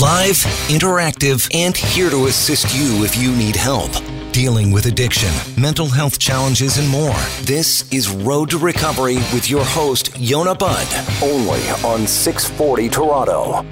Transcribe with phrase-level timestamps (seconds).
[0.00, 0.36] Live,
[0.68, 3.90] interactive, and here to assist you if you need help.
[4.30, 5.28] Dealing with addiction,
[5.60, 7.18] mental health challenges, and more.
[7.42, 10.86] This is Road to Recovery with your host, Yonah Budd,
[11.20, 13.66] only on 640 Toronto.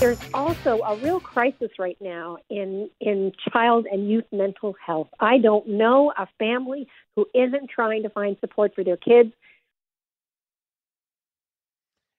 [0.00, 5.08] There's also a real crisis right now in, in child and youth mental health.
[5.20, 9.34] I don't know a family who isn't trying to find support for their kids.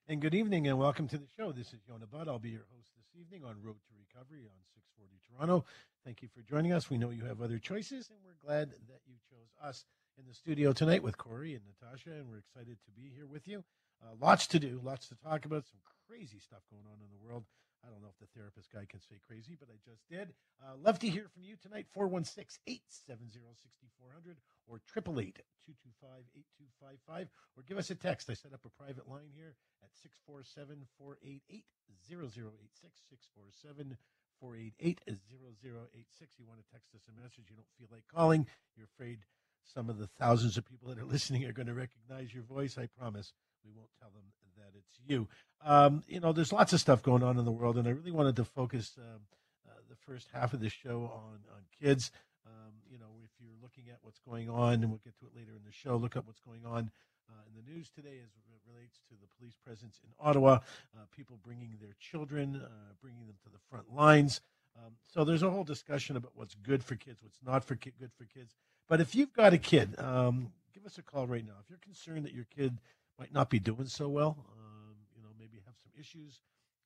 [0.07, 1.52] And good evening and welcome to the show.
[1.52, 2.28] This is Yonah Budd.
[2.28, 2.76] I'll be your host
[3.20, 5.66] evening on Road to Recovery on 640 Toronto.
[6.06, 6.89] Thank you for joining us.
[6.89, 9.86] We know you have other choices, and we're glad that you chose us
[10.20, 13.48] in the studio tonight with Corey and Natasha, and we're excited to be here with
[13.48, 13.64] you.
[14.04, 17.26] Uh, lots to do, lots to talk about, some crazy stuff going on in the
[17.26, 17.46] world.
[17.87, 20.36] I don't know if the therapist guy can say crazy, but I just did.
[20.59, 26.28] Uh, love to hear from you tonight, 416 870 6400 or 888 225
[26.68, 28.28] 8255, or give us a text.
[28.28, 31.64] I set up a private line here at 647 488
[32.11, 32.36] 0086
[33.08, 33.95] 647
[34.44, 36.36] 488 0086.
[36.36, 38.44] You want to text us a message, you don't feel like calling,
[38.75, 39.23] you're afraid
[39.64, 42.75] some of the thousands of people that are listening are going to recognize your voice.
[42.75, 43.31] I promise
[43.66, 44.23] we won't tell them
[44.58, 45.27] that it's you.
[45.63, 48.11] Um, you know, there's lots of stuff going on in the world, and I really
[48.11, 49.22] wanted to focus um,
[49.67, 52.11] uh, the first half of the show on on kids.
[52.45, 55.35] Um, you know, if you're looking at what's going on, and we'll get to it
[55.35, 56.91] later in the show, look up what's going on
[57.30, 60.59] uh, in the news today as it relates to the police presence in Ottawa,
[60.95, 64.41] uh, people bringing their children, uh, bringing them to the front lines.
[64.78, 67.94] Um, so there's a whole discussion about what's good for kids, what's not for ki-
[68.00, 68.55] good for kids.
[68.88, 71.55] But if you've got a kid, um, give us a call right now.
[71.61, 72.78] If you're concerned that your kid
[73.20, 76.40] might not be doing so well, um, you know, maybe have some issues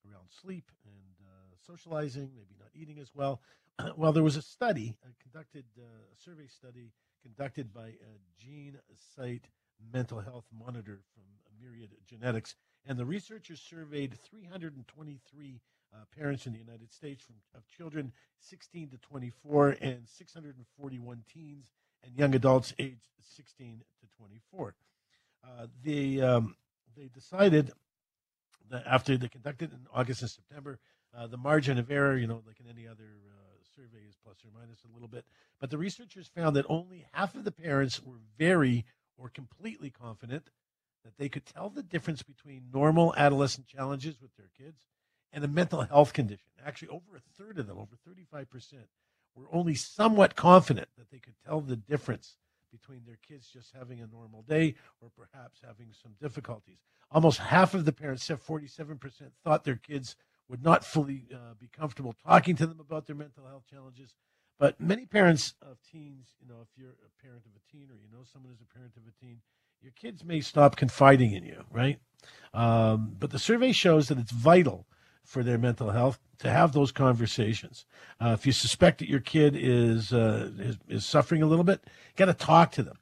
[0.08, 3.40] around sleep and uh, socializing, maybe not eating as well.
[3.96, 7.92] well, there was a study uh, conducted, uh, a survey study conducted by
[8.38, 8.78] Gene
[9.14, 9.48] Site
[9.92, 11.24] mental health monitor from
[11.60, 12.54] Myriad Genetics.
[12.86, 15.60] And the researchers surveyed 323
[15.92, 21.70] uh, parents in the United States from, of children 16 to 24 and 641 teens
[22.02, 24.74] and young adults aged 16 to 24.
[25.44, 26.56] Uh, they, um,
[26.96, 27.72] they decided
[28.70, 30.78] that after they conducted in August and September,
[31.16, 33.42] uh, the margin of error, you know, like in any other uh,
[33.76, 35.24] survey, is plus or minus a little bit.
[35.60, 38.84] But the researchers found that only half of the parents were very
[39.18, 40.48] or completely confident
[41.04, 44.86] that they could tell the difference between normal adolescent challenges with their kids
[45.32, 46.46] and a mental health condition.
[46.64, 48.46] Actually, over a third of them, over 35%,
[49.34, 52.36] were only somewhat confident that they could tell the difference
[52.72, 56.78] between their kids just having a normal day or perhaps having some difficulties.
[57.10, 58.98] Almost half of the parents, 47%,
[59.44, 60.16] thought their kids
[60.48, 64.14] would not fully uh, be comfortable talking to them about their mental health challenges
[64.62, 67.96] but many parents of teens, you know, if you're a parent of a teen or
[67.96, 69.40] you know someone who's a parent of a teen,
[69.80, 71.98] your kids may stop confiding in you, right?
[72.54, 74.86] Um, but the survey shows that it's vital
[75.24, 77.86] for their mental health to have those conversations.
[78.20, 81.80] Uh, if you suspect that your kid is, uh, is, is suffering a little bit,
[81.84, 82.98] you got to talk to them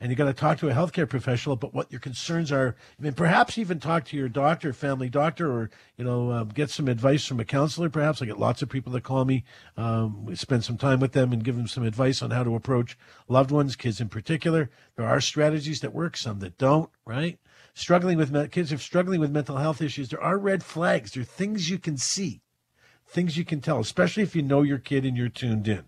[0.00, 2.76] and you got to talk to a healthcare professional about what your concerns are.
[2.98, 6.68] I mean, perhaps even talk to your doctor, family doctor, or you know, um, get
[6.68, 7.88] some advice from a counselor.
[7.88, 9.44] Perhaps I get lots of people that call me.
[9.78, 12.54] Um, we spend some time with them and give them some advice on how to
[12.54, 12.98] approach
[13.28, 14.68] loved ones, kids in particular.
[14.96, 16.90] There are strategies that work, some that don't.
[17.06, 17.38] Right?
[17.74, 20.08] Struggling with kids are struggling with mental health issues.
[20.08, 21.12] There are red flags.
[21.12, 22.40] There are things you can see,
[23.06, 25.84] things you can tell, especially if you know your kid and you're tuned in.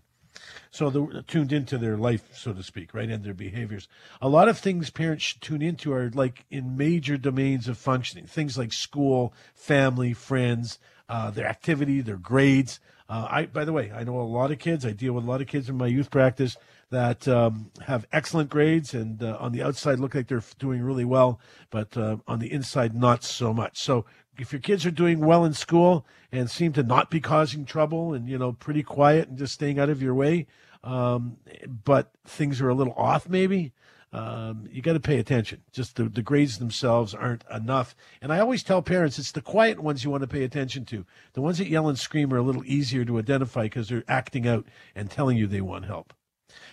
[0.69, 3.87] So they're tuned into their life, so to speak, right, and their behaviors.
[4.21, 8.25] A lot of things parents should tune into are like in major domains of functioning,
[8.25, 12.81] things like school, family, friends, uh, their activity, their grades.
[13.09, 14.85] Uh, I, by the way, I know a lot of kids.
[14.85, 16.57] I deal with a lot of kids in my youth practice
[16.89, 21.05] that um, have excellent grades and uh, on the outside look like they're doing really
[21.05, 21.39] well,
[21.69, 23.77] but uh, on the inside not so much.
[23.79, 24.05] So
[24.37, 28.13] if your kids are doing well in school and seem to not be causing trouble
[28.13, 30.47] and you know pretty quiet and just staying out of your way,
[30.83, 31.37] um,
[31.83, 33.73] but things are a little off maybe.
[34.13, 35.61] Um, you got to pay attention.
[35.73, 37.93] Just the, the grades themselves aren't enough.
[38.21, 41.05] And I always tell parents it's the quiet ones you want to pay attention to.
[41.33, 44.47] The ones that yell and scream are a little easier to identify because they're acting
[44.47, 46.13] out and telling you they want help.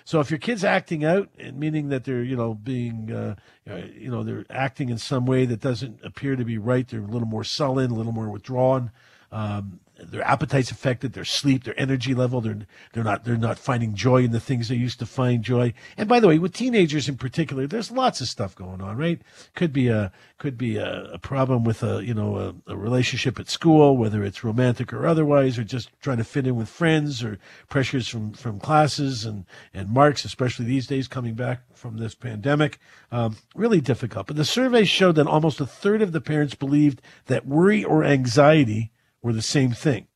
[0.04, 3.36] So if your kid's acting out, meaning that they're you know being uh,
[3.68, 7.00] uh, you know they're acting in some way that doesn't appear to be right, they're
[7.00, 8.90] a little more sullen, a little more withdrawn.
[9.32, 9.80] Um,
[10.10, 12.40] their appetite's affected, their sleep, their energy level.
[12.40, 15.74] They're they're not they're not finding joy in the things they used to find joy.
[15.96, 19.20] And by the way, with teenagers in particular, there's lots of stuff going on, right?
[19.54, 22.36] Could be a could be a, a problem with a you know
[22.66, 26.46] a, a, relationship at school, whether it's romantic or otherwise, or just trying to fit
[26.46, 31.34] in with friends, or pressures from from classes and and marks, especially these days coming
[31.34, 32.78] back from this pandemic.
[33.12, 34.26] Um, really difficult.
[34.26, 38.04] But the survey showed that almost a third of the parents believed that worry or
[38.04, 38.90] anxiety
[39.24, 40.06] or the same thing,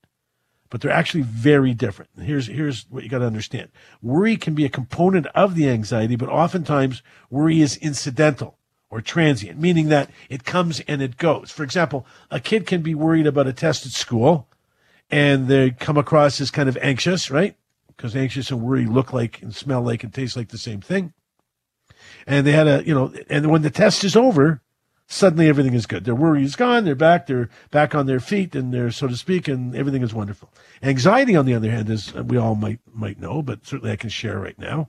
[0.71, 2.11] but they're actually very different.
[2.21, 3.71] Here's here's what you got to understand:
[4.03, 8.59] worry can be a component of the anxiety, but oftentimes worry is incidental
[8.91, 11.51] or transient, meaning that it comes and it goes.
[11.51, 14.47] For example, a kid can be worried about a test at school,
[15.11, 17.57] and they come across as kind of anxious, right?
[17.89, 21.15] Because anxious and worry look like and smell like and taste like the same thing.
[22.27, 24.61] And they had a, you know, and when the test is over,
[25.09, 26.05] suddenly everything is good.
[26.05, 26.85] Their worry is gone.
[26.85, 27.27] They're back.
[27.27, 30.53] They're back on their feet, and they're so to speak, and everything is wonderful.
[30.83, 34.11] Anxiety, on the other hand, is we all might might know, but certainly I can
[34.11, 34.89] share right now.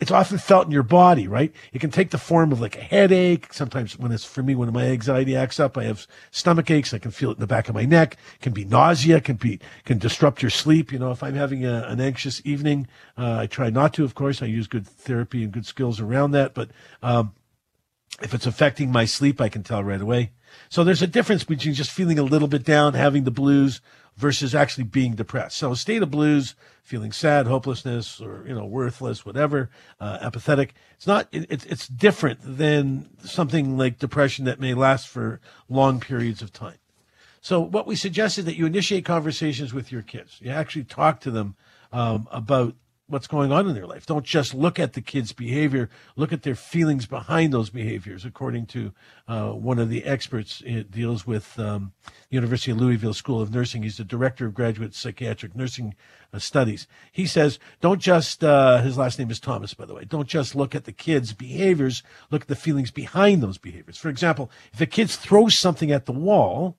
[0.00, 1.52] It's often felt in your body, right?
[1.72, 3.52] It can take the form of like a headache.
[3.52, 6.92] Sometimes when it's for me, when my anxiety acts up, I have stomach aches.
[6.92, 8.16] I can feel it in the back of my neck.
[8.34, 9.20] It can be nausea.
[9.20, 10.90] Can be can disrupt your sleep.
[10.90, 14.04] You know, if I'm having a, an anxious evening, uh, I try not to.
[14.04, 16.70] Of course, I use good therapy and good skills around that, but.
[17.02, 17.34] Um,
[18.22, 20.32] if it's affecting my sleep, I can tell right away.
[20.68, 23.80] So there's a difference between just feeling a little bit down, having the blues,
[24.16, 25.56] versus actually being depressed.
[25.56, 29.70] So a state of blues, feeling sad, hopelessness, or you know worthless, whatever,
[30.00, 30.74] uh, apathetic.
[30.96, 31.28] It's not.
[31.32, 36.52] It, it's it's different than something like depression that may last for long periods of
[36.52, 36.76] time.
[37.40, 40.38] So what we suggest is that you initiate conversations with your kids.
[40.40, 41.56] You actually talk to them
[41.92, 42.76] um, about
[43.12, 44.06] what's going on in their life.
[44.06, 48.24] Don't just look at the kids' behavior, look at their feelings behind those behaviors.
[48.24, 48.92] According to
[49.28, 53.52] uh, one of the experts, it deals with um, the University of Louisville School of
[53.52, 53.82] Nursing.
[53.82, 55.94] He's the director of graduate psychiatric nursing
[56.32, 56.86] uh, studies.
[57.12, 60.54] He says, don't just, uh, his last name is Thomas, by the way, don't just
[60.54, 63.98] look at the kids' behaviors, look at the feelings behind those behaviors.
[63.98, 66.78] For example, if a kid throws something at the wall,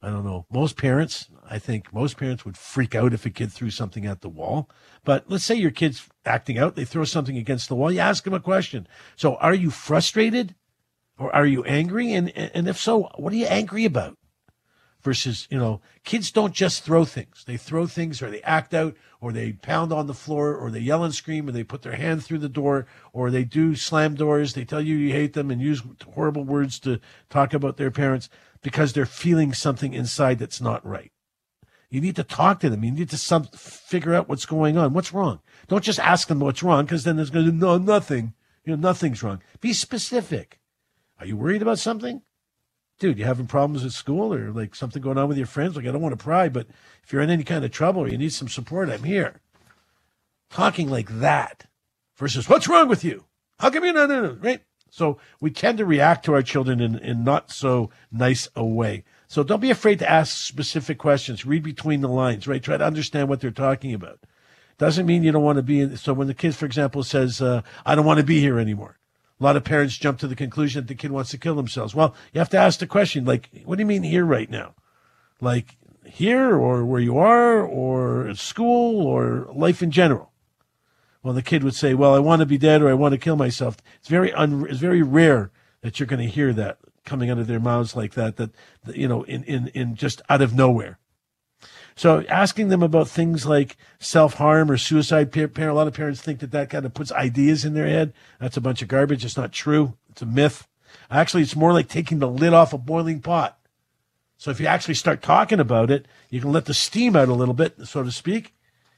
[0.00, 0.46] I don't know.
[0.50, 4.22] Most parents, I think most parents would freak out if a kid threw something at
[4.22, 4.70] the wall.
[5.04, 8.24] But let's say your kid's acting out, they throw something against the wall, you ask
[8.24, 8.88] them a question.
[9.16, 10.54] So are you frustrated
[11.18, 12.14] or are you angry?
[12.14, 14.16] And, and if so, what are you angry about?
[15.02, 17.44] Versus, you know, kids don't just throw things.
[17.46, 20.80] They throw things or they act out or they pound on the floor or they
[20.80, 24.14] yell and scream or they put their hand through the door or they do slam
[24.14, 24.54] doors.
[24.54, 25.82] They tell you you hate them and use
[26.14, 28.30] horrible words to talk about their parents
[28.62, 31.11] because they're feeling something inside that's not right.
[31.92, 32.82] You need to talk to them.
[32.82, 34.94] You need to some, figure out what's going on.
[34.94, 35.40] What's wrong?
[35.68, 38.32] Don't just ask them what's wrong because then there's going to be no nothing.
[38.64, 39.42] You know, nothing's wrong.
[39.60, 40.58] Be specific.
[41.20, 42.22] Are you worried about something?
[42.98, 45.76] Dude, you having problems at school or like something going on with your friends?
[45.76, 46.66] Like, I don't want to pry, but
[47.04, 49.42] if you're in any kind of trouble or you need some support, I'm here.
[50.48, 51.66] Talking like that
[52.16, 53.26] versus what's wrong with you?
[53.58, 54.62] How come you're not, right?
[54.88, 59.04] So we tend to react to our children in, in not so nice a way.
[59.32, 61.46] So don't be afraid to ask specific questions.
[61.46, 62.62] Read between the lines, right?
[62.62, 64.20] Try to understand what they're talking about.
[64.76, 65.96] Doesn't mean you don't want to be in.
[65.96, 68.98] So when the kid, for example, says, uh, I don't want to be here anymore.
[69.40, 71.94] A lot of parents jump to the conclusion that the kid wants to kill themselves.
[71.94, 74.74] Well, you have to ask the question, like, what do you mean here right now?
[75.40, 80.30] Like here or where you are or at school or life in general?
[81.22, 83.18] Well, the kid would say, well, I want to be dead or I want to
[83.18, 83.78] kill myself.
[83.98, 85.50] It's very, un- it's very rare
[85.80, 86.76] that you're going to hear that
[87.12, 88.50] coming out of their mouths like that, that,
[88.94, 90.98] you know, in, in, in just out of nowhere.
[91.94, 96.52] So asking them about things like self-harm or suicide, a lot of parents think that
[96.52, 98.14] that kind of puts ideas in their head.
[98.40, 99.26] That's a bunch of garbage.
[99.26, 99.98] It's not true.
[100.08, 100.66] It's a myth.
[101.10, 103.58] Actually, it's more like taking the lid off a boiling pot.
[104.38, 107.34] So if you actually start talking about it, you can let the steam out a
[107.34, 108.54] little bit, so to speak,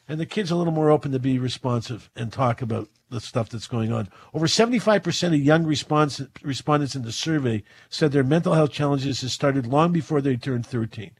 [0.09, 3.49] and the kid's a little more open to be responsive and talk about the stuff
[3.49, 4.08] that's going on.
[4.32, 9.30] Over 75% of young response, respondents in the survey said their mental health challenges had
[9.30, 11.12] started long before they turned 13.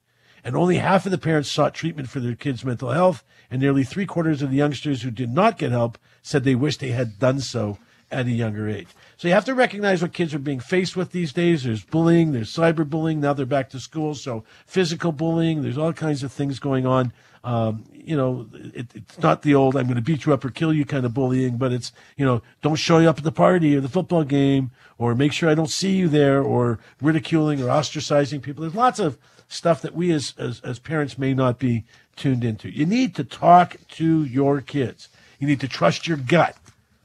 [0.43, 3.85] And only half of the parents sought treatment for their kids' mental health, and nearly
[3.85, 7.19] three quarters of the youngsters who did not get help said they wished they had
[7.19, 7.79] done so
[8.11, 8.89] at a younger age.
[9.17, 11.65] So you have to recognize what kids are being faced with these days.
[11.65, 13.19] There's bullying, there's cyberbullying.
[13.19, 15.63] Now they're back to school, so physical bullying.
[15.63, 17.13] There's all kinds of things going on.
[17.45, 20.51] Um, you know, it, it's not the old "I'm going to beat you up or
[20.51, 23.33] kill you" kind of bullying, but it's you know, don't show you up at the
[23.33, 27.63] party or the football game, or make sure I don't see you there, or ridiculing
[27.63, 28.63] or ostracizing people.
[28.63, 31.85] There's lots of stuff that we as, as, as parents may not be
[32.17, 32.69] tuned into.
[32.69, 35.09] You need to talk to your kids.
[35.39, 36.57] You need to trust your gut.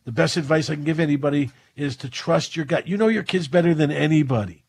[0.06, 2.88] The best advice I can give anybody is to trust your gut.
[2.88, 4.64] You know your kids better than anybody.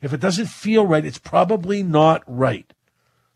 [0.00, 2.72] If it doesn't feel right, it's probably not right.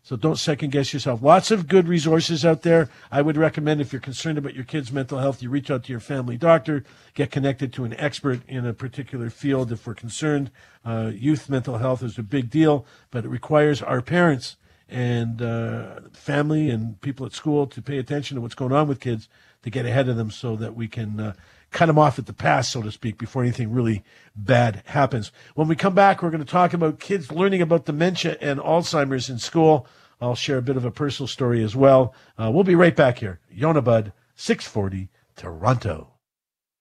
[0.05, 1.23] So don't second guess yourself.
[1.23, 2.89] Lots of good resources out there.
[3.11, 5.91] I would recommend if you're concerned about your kid's mental health, you reach out to
[5.91, 6.83] your family doctor,
[7.15, 10.51] get connected to an expert in a particular field if we're concerned.
[10.85, 14.57] Uh, youth mental health is a big deal, but it requires our parents
[14.87, 18.99] and uh, family and people at school to pay attention to what's going on with
[18.99, 19.27] kids
[19.63, 21.33] to get ahead of them so that we can uh,
[21.75, 24.01] cut them off at the pass, so to speak, before anything really
[24.33, 25.31] bad happens.
[25.55, 29.29] When we come back, we're going to talk about kids learning about dementia and Alzheimer's
[29.29, 29.85] in school.
[30.21, 32.15] I'll share a bit of a personal story as well.
[32.37, 33.41] Uh, we'll be right back here.
[33.51, 36.13] Yonah Budd, 640 Toronto.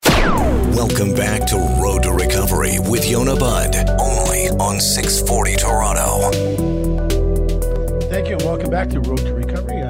[0.05, 6.31] Welcome back to Road to Recovery with Yonah Budd, only on 640 Toronto.
[8.09, 9.84] Thank you, and welcome back to Road to Recovery.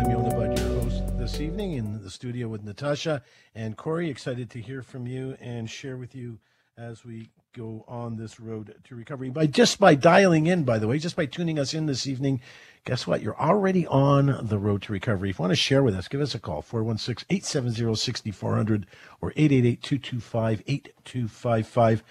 [1.35, 3.21] This evening in the studio with Natasha
[3.57, 4.09] and Corey.
[4.09, 6.39] Excited to hear from you and share with you
[6.79, 9.31] as we go on this road to recovery.
[9.31, 12.41] By just by dialing in, by the way, just by tuning us in this evening,
[12.85, 13.21] guess what?
[13.21, 15.31] You're already on the road to recovery.
[15.31, 18.85] If you want to share with us, give us a call, 416-870-6400
[19.21, 22.03] or 888-225-8255.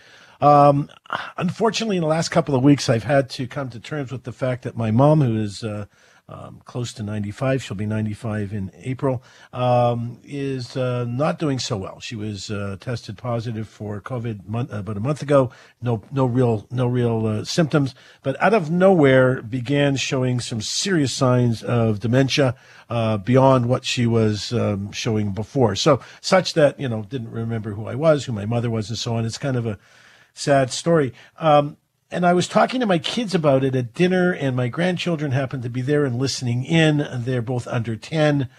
[0.42, 0.90] Um,
[1.38, 4.34] unfortunately, in the last couple of weeks, I've had to come to terms with the
[4.34, 5.86] fact that my mom, who is uh,
[6.30, 7.62] um, close to 95.
[7.62, 9.22] She'll be 95 in April.
[9.52, 12.00] Um, is uh, not doing so well.
[12.00, 15.52] She was uh, tested positive for COVID month, about a month ago.
[15.82, 21.12] No, no real, no real uh, symptoms, but out of nowhere began showing some serious
[21.12, 22.56] signs of dementia
[22.90, 25.76] uh, beyond what she was um, showing before.
[25.76, 28.98] So such that you know didn't remember who I was, who my mother was, and
[28.98, 29.26] so on.
[29.26, 29.78] It's kind of a
[30.34, 31.14] sad story.
[31.38, 31.78] Um,
[32.14, 35.64] and I was talking to my kids about it at dinner, and my grandchildren happened
[35.64, 37.08] to be there and listening in.
[37.12, 38.50] They're both under 10,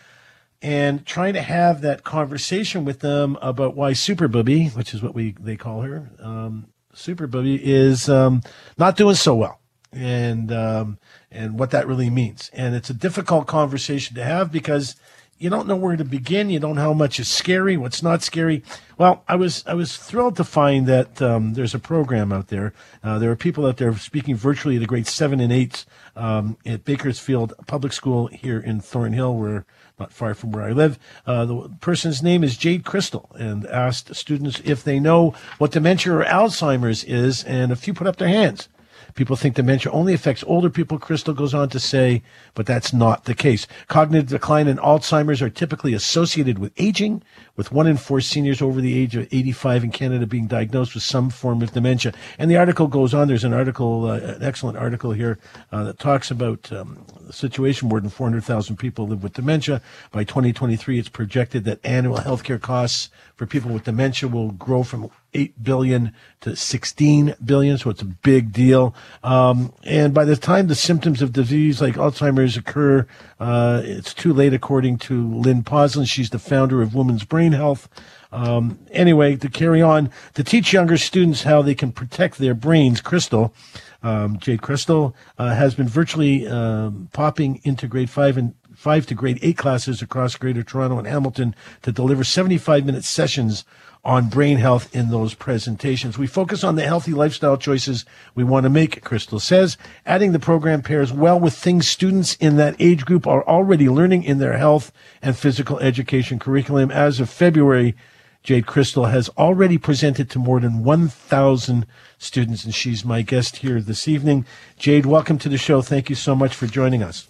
[0.61, 5.14] and trying to have that conversation with them about why Super Booby, which is what
[5.14, 8.42] we they call her, um, Super Booby, is um,
[8.76, 9.61] not doing so well,
[9.92, 10.99] and um,
[11.30, 12.50] and what that really means.
[12.52, 14.96] And it's a difficult conversation to have because
[15.38, 16.50] you don't know where to begin.
[16.50, 18.62] You don't know how much is scary, what's not scary.
[18.97, 22.73] Well, I was I was thrilled to find that um, there's a program out there.
[23.03, 25.85] Uh, there are people out there speaking virtually to grade seven and eight
[26.17, 29.67] um, at Bakersfield Public School here in Thornhill, where
[29.99, 30.99] not far from where I live.
[31.26, 36.14] Uh, the person's name is Jade Crystal, and asked students if they know what dementia
[36.14, 38.69] or Alzheimer's is, and a few put up their hands.
[39.14, 42.23] People think dementia only affects older people, Crystal goes on to say,
[42.54, 43.66] but that's not the case.
[43.87, 47.23] Cognitive decline and Alzheimer's are typically associated with aging,
[47.56, 51.02] with one in four seniors over the age of 85 in Canada being diagnosed with
[51.02, 52.12] some form of dementia.
[52.38, 53.28] And the article goes on.
[53.28, 55.38] There's an article, uh, an excellent article here
[55.70, 57.88] uh, that talks about um, the situation.
[57.88, 59.80] More than 400,000 people live with dementia.
[60.11, 65.11] By 2023, it's projected that annual healthcare costs for people with dementia will grow from
[65.34, 67.78] 8 billion to 16 billion.
[67.78, 68.94] So it's a big deal.
[69.23, 73.06] Um, and by the time the symptoms of disease like Alzheimer's occur,
[73.40, 76.08] uh, it's too late, according to Lynn Posluns.
[76.08, 77.89] She's the founder of Women's Brain Health.
[78.33, 83.01] Um, anyway, to carry on, to teach younger students how they can protect their brains,
[83.01, 83.55] Crystal,
[84.03, 89.14] um, Jade Crystal, uh, has been virtually um, popping into grade five and five to
[89.14, 93.64] grade eight classes across Greater Toronto and Hamilton to deliver 75 minute sessions
[94.05, 96.19] on brain health in those presentations.
[96.19, 99.79] We focus on the healthy lifestyle choices we want to make, Crystal says.
[100.05, 104.25] Adding the program pairs well with things students in that age group are already learning
[104.25, 106.91] in their health and physical education curriculum.
[106.91, 107.95] As of February,
[108.43, 111.87] Jade Crystal has already presented to more than 1,000
[112.19, 114.45] students, and she's my guest here this evening.
[114.76, 115.81] Jade, welcome to the show.
[115.81, 117.29] Thank you so much for joining us.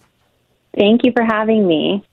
[0.75, 2.03] Thank you for having me.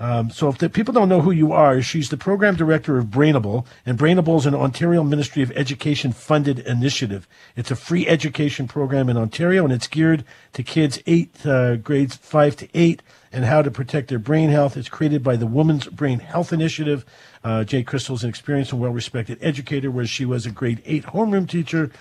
[0.00, 3.06] Um, so if the, people don't know who you are, she's the program director of
[3.06, 7.28] Brainable, and Brainable is an Ontario Ministry of Education funded initiative.
[7.54, 12.16] It's a free education program in Ontario, and it's geared to kids eight uh, grades
[12.16, 13.00] five to eight
[13.32, 14.76] and how to protect their brain health.
[14.76, 17.04] It's created by the Women's Brain Health Initiative.
[17.44, 21.04] Uh, Jade Crystal is an experienced and well-respected educator, where she was a grade eight
[21.04, 21.92] homeroom teacher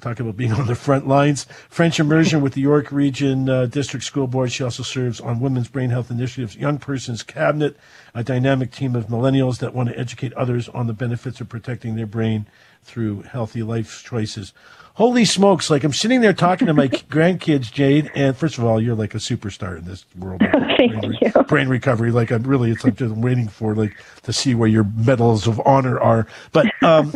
[0.00, 1.46] Talk about being on the front lines.
[1.68, 4.52] French immersion with the York Region uh, District School Board.
[4.52, 7.76] She also serves on Women's Brain Health Initiative's Young Persons Cabinet,
[8.14, 11.96] a dynamic team of millennials that want to educate others on the benefits of protecting
[11.96, 12.46] their brain
[12.82, 14.52] through healthy life choices.
[14.94, 15.70] Holy smokes!
[15.70, 19.14] Like I'm sitting there talking to my grandkids, Jade, and first of all, you're like
[19.14, 20.42] a superstar in this world.
[20.42, 21.42] Of Thank brain, you.
[21.44, 22.10] brain recovery.
[22.10, 25.60] Like I'm really, it's like just waiting for like to see where your medals of
[25.64, 26.26] honor are.
[26.52, 27.14] But um,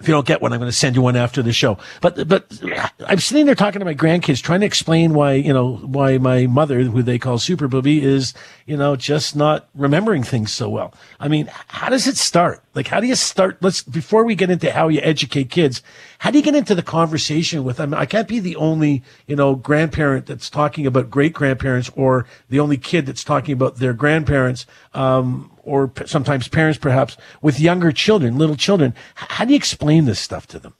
[0.00, 1.78] if you don't get one, I'm going to send you one after the show.
[2.00, 2.60] But but
[3.06, 6.46] I'm sitting there talking to my grandkids, trying to explain why you know why my
[6.46, 8.34] mother, who they call Super Booby, is
[8.66, 10.94] you know just not remembering things so well.
[11.18, 12.62] I mean, how does it start?
[12.74, 13.58] Like, how do you start?
[13.60, 15.82] Let's before we get into how you educate kids,
[16.18, 17.92] how do you get into the conversation with them?
[17.92, 22.60] I can't be the only you know grandparent that's talking about great grandparents, or the
[22.60, 24.66] only kid that's talking about their grandparents.
[24.94, 28.94] Um, or p- sometimes parents perhaps with younger children, little children.
[29.14, 30.74] How do you explain this stuff to them?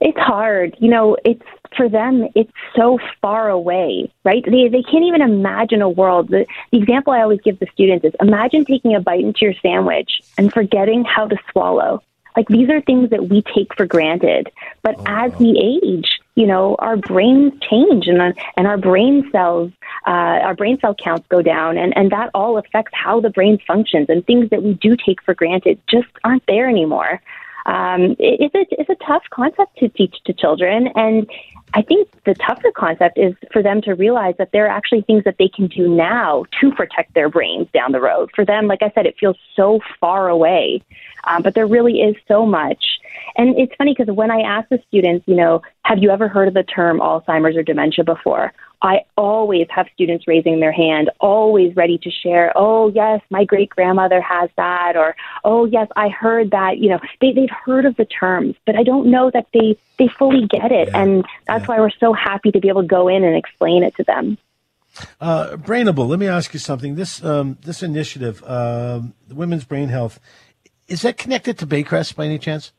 [0.00, 0.76] It's hard.
[0.78, 1.42] You know, it's
[1.76, 4.44] for them, it's so far away, right?
[4.44, 6.28] They, they can't even imagine a world.
[6.28, 9.54] The, the example I always give the students is imagine taking a bite into your
[9.62, 12.02] sandwich and forgetting how to swallow.
[12.36, 14.50] Like these are things that we take for granted.
[14.82, 15.38] But oh, as wow.
[15.38, 18.20] we age, you know, our brains change and,
[18.56, 19.72] and our brain cells,
[20.06, 23.58] uh, our brain cell counts go down, and, and that all affects how the brain
[23.66, 24.06] functions.
[24.08, 27.20] And things that we do take for granted just aren't there anymore.
[27.64, 31.28] Um, it, it's, a, it's a tough concept to teach to children, and
[31.74, 35.24] I think the tougher concept is for them to realize that there are actually things
[35.24, 38.30] that they can do now to protect their brains down the road.
[38.34, 40.82] For them, like I said, it feels so far away,
[41.24, 42.82] um, but there really is so much.
[43.36, 46.48] And it's funny because when I ask the students, you know, have you ever heard
[46.48, 48.52] of the term Alzheimer's or dementia before?
[48.82, 52.52] I always have students raising their hand, always ready to share.
[52.56, 55.14] Oh, yes, my great grandmother has that, or
[55.44, 56.78] oh, yes, I heard that.
[56.78, 60.08] You know, they, they've heard of the terms, but I don't know that they, they
[60.08, 60.88] fully get it.
[60.88, 61.00] Yeah.
[61.00, 61.66] And that's yeah.
[61.66, 64.38] why we're so happy to be able to go in and explain it to them.
[65.20, 66.96] Uh, Brainable, let me ask you something.
[66.96, 70.18] This um, this initiative, um, Women's Brain Health,
[70.88, 72.72] is that connected to Baycrest by any chance?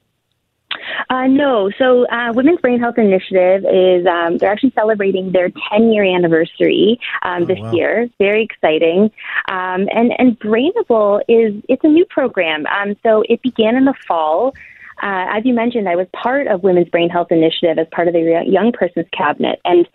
[1.10, 1.70] Uh, no.
[1.77, 7.00] So, uh, Women's Brain Health Initiative is um, they're actually celebrating their 10 year anniversary
[7.24, 7.72] um, oh, this wow.
[7.72, 8.10] year.
[8.20, 9.12] Very exciting.
[9.48, 12.66] Um, and and Brainable is it's a new program.
[12.68, 14.54] Um, so it began in the fall.
[15.01, 18.16] Uh, as you mentioned, I was part of Women's Brain Health Initiative as part of
[18.16, 19.88] the Young Persons Cabinet, and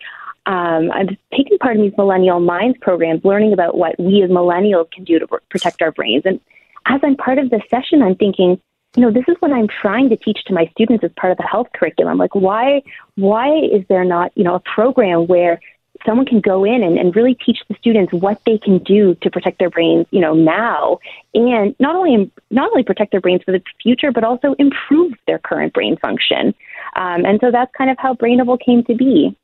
[0.45, 4.91] um, I've taken part in these Millennial Minds programs, learning about what we as millennials
[4.91, 6.23] can do to protect our brains.
[6.25, 6.39] And
[6.85, 8.59] as I'm part of this session, I'm thinking
[8.95, 11.37] you know, this is what I'm trying to teach to my students as part of
[11.37, 12.17] the health curriculum.
[12.17, 12.83] Like, why,
[13.15, 15.59] why is there not, you know, a program where
[16.05, 19.31] someone can go in and, and really teach the students what they can do to
[19.31, 20.99] protect their brains, you know, now,
[21.33, 25.39] and not only not only protect their brains for the future, but also improve their
[25.39, 26.53] current brain function.
[26.95, 29.35] Um, and so that's kind of how Brainable came to be.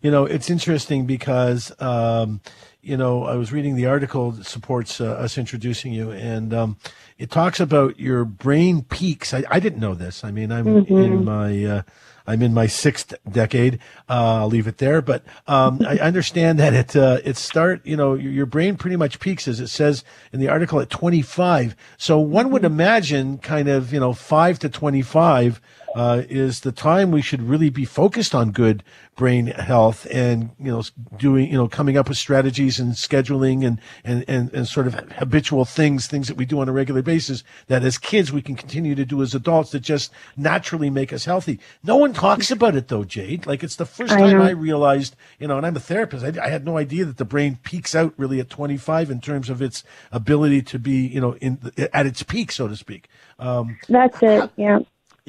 [0.00, 1.72] You know, it's interesting because.
[1.80, 2.40] Um,
[2.86, 6.76] you know, I was reading the article that supports uh, us introducing you, and um,
[7.18, 9.34] it talks about your brain peaks.
[9.34, 10.22] I, I didn't know this.
[10.22, 10.96] I mean, I'm mm-hmm.
[10.96, 11.82] in my uh,
[12.28, 13.80] I'm in my sixth decade.
[14.08, 15.02] Uh, I'll leave it there.
[15.02, 17.84] But um, I understand that it uh, it start.
[17.84, 20.88] You know, your, your, brain pretty much peaks, as it says in the article, at
[20.88, 21.74] 25.
[21.98, 22.72] So one would mm-hmm.
[22.72, 25.60] imagine, kind of, you know, five to 25
[25.96, 28.84] uh, is the time we should really be focused on good
[29.16, 30.82] brain health and you know
[31.16, 34.92] doing you know coming up with strategies and scheduling and and and, and sort of
[35.12, 38.54] habitual things things that we do on a regular basis that as kids we can
[38.54, 41.58] continue to do as adults that just naturally make us healthy.
[41.82, 43.46] No one talks about it though jade.
[43.46, 46.26] Like it's the first time I, I realized you know and i'm a therapist.
[46.26, 49.48] I, I, had no idea that the brain peaks out really at 25 in terms
[49.48, 49.82] of its
[50.12, 53.08] ability to be you know in at its peak so to speak.
[53.38, 54.50] Um, that's it.
[54.56, 54.80] Yeah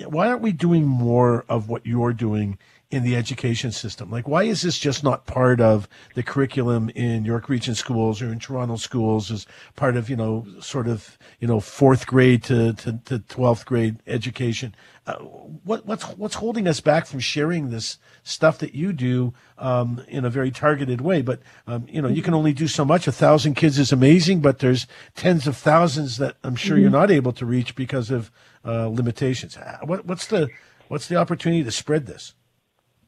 [0.06, 2.58] why aren't we doing more of what you're doing
[2.90, 4.10] in the education system?
[4.10, 8.32] Like, why is this just not part of the curriculum in York Region schools or
[8.32, 12.74] in Toronto schools as part of, you know, sort of, you know, fourth grade to,
[12.74, 14.74] to, to 12th grade education?
[15.06, 20.04] Uh, what, what's, what's holding us back from sharing this stuff that you do um,
[20.08, 21.22] in a very targeted way?
[21.22, 23.08] But, um, you know, you can only do so much.
[23.08, 26.84] A thousand kids is amazing, but there's tens of thousands that I'm sure mm-hmm.
[26.84, 28.32] you're not able to reach because of
[28.68, 29.58] uh, limitations.
[29.84, 30.50] What, what's the,
[30.88, 32.34] what's the opportunity to spread this?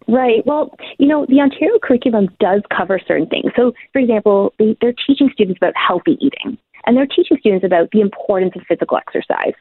[0.07, 0.45] Right.
[0.45, 3.51] Well, you know, the Ontario curriculum does cover certain things.
[3.55, 7.91] So, for example, they, they're teaching students about healthy eating, and they're teaching students about
[7.91, 9.53] the importance of physical exercise.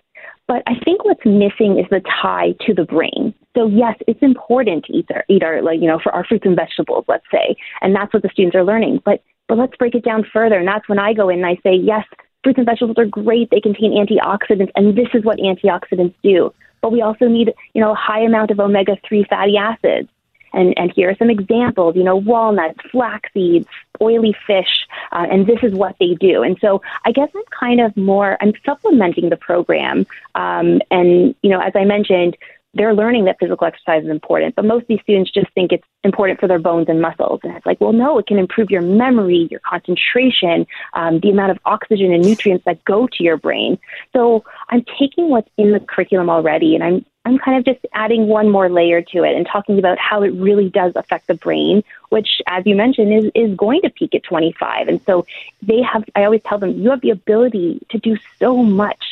[0.46, 3.34] But I think what's missing is the tie to the brain.
[3.54, 6.46] So yes, it's important to eat our, eat our like you know for our fruits
[6.46, 9.02] and vegetables, let's say, and that's what the students are learning.
[9.04, 11.56] But but let's break it down further, and that's when I go in and I
[11.62, 12.04] say yes,
[12.48, 13.50] fruits and vegetables are great.
[13.50, 16.54] They contain antioxidants, and this is what antioxidants do.
[16.80, 20.08] But we also need you know a high amount of omega three fatty acids.
[20.54, 23.66] And, and here are some examples, you know, walnuts, flax seeds,
[24.00, 26.42] oily fish, uh, and this is what they do.
[26.42, 30.06] And so I guess I'm kind of more, I'm supplementing the program.
[30.34, 32.38] Um, and, you know, as I mentioned,
[32.74, 35.86] they're learning that physical exercise is important, but most of these students just think it's
[36.04, 37.40] important for their bones and muscles.
[37.42, 41.50] And it's like, well, no, it can improve your memory, your concentration, um, the amount
[41.50, 43.78] of oxygen and nutrients that go to your brain.
[44.12, 48.26] So I'm taking what's in the curriculum already and I'm I'm kind of just adding
[48.26, 51.82] one more layer to it and talking about how it really does affect the brain,
[52.08, 54.88] which, as you mentioned, is, is going to peak at 25.
[54.88, 55.26] And so
[55.60, 59.04] they have, I always tell them, you have the ability to do so much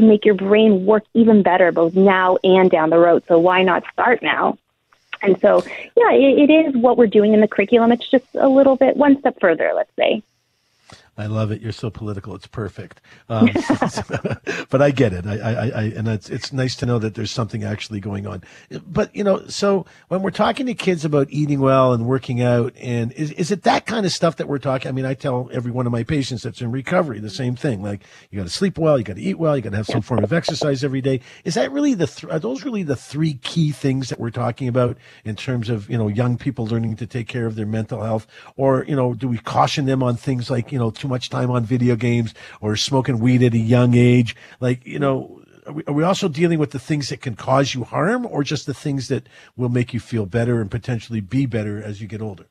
[0.00, 3.22] to make your brain work even better, both now and down the road.
[3.28, 4.58] So why not start now?
[5.22, 5.62] And so,
[5.96, 7.92] yeah, it, it is what we're doing in the curriculum.
[7.92, 10.22] It's just a little bit one step further, let's say.
[11.20, 11.60] I love it.
[11.60, 12.34] You're so political.
[12.34, 13.00] It's perfect.
[13.28, 13.50] Um,
[14.70, 15.26] but I get it.
[15.26, 18.42] I, I, I, and it's, it's nice to know that there's something actually going on.
[18.86, 22.74] But, you know, so when we're talking to kids about eating well and working out,
[22.80, 24.88] and is, is it that kind of stuff that we're talking?
[24.88, 27.82] I mean, I tell every one of my patients that's in recovery the same thing.
[27.82, 29.86] Like, you got to sleep well, you got to eat well, you got to have
[29.86, 31.20] some form of exercise every day.
[31.44, 34.68] Is that really the, th- are those really the three key things that we're talking
[34.68, 38.02] about in terms of, you know, young people learning to take care of their mental
[38.02, 38.26] health?
[38.56, 41.50] Or, you know, do we caution them on things like, you know, too much time
[41.50, 44.34] on video games or smoking weed at a young age.
[44.60, 47.74] Like, you know, are we, are we also dealing with the things that can cause
[47.74, 51.44] you harm or just the things that will make you feel better and potentially be
[51.44, 52.46] better as you get older?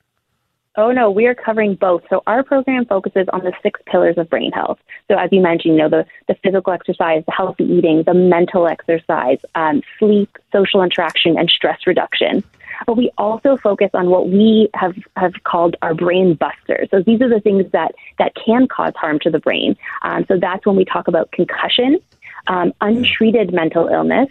[0.76, 2.04] Oh no, we are covering both.
[2.10, 4.80] So our program focuses on the six pillars of brain health.
[5.10, 8.67] So as you mentioned, you know the, the physical exercise, the healthy eating, the mental
[8.67, 12.43] exercise, um, sleep, social interaction, and stress reduction
[12.86, 16.89] but we also focus on what we have, have called our brain busters.
[16.92, 19.76] So these are the things that, that can cause harm to the brain.
[20.02, 22.00] Um, so that's when we talk about concussion,
[22.48, 24.30] um, untreated mental illness.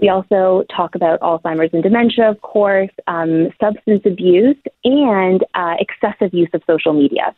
[0.00, 6.34] We also talk about Alzheimer's and dementia, of course, um, substance abuse, and uh, excessive
[6.34, 7.34] use of social media.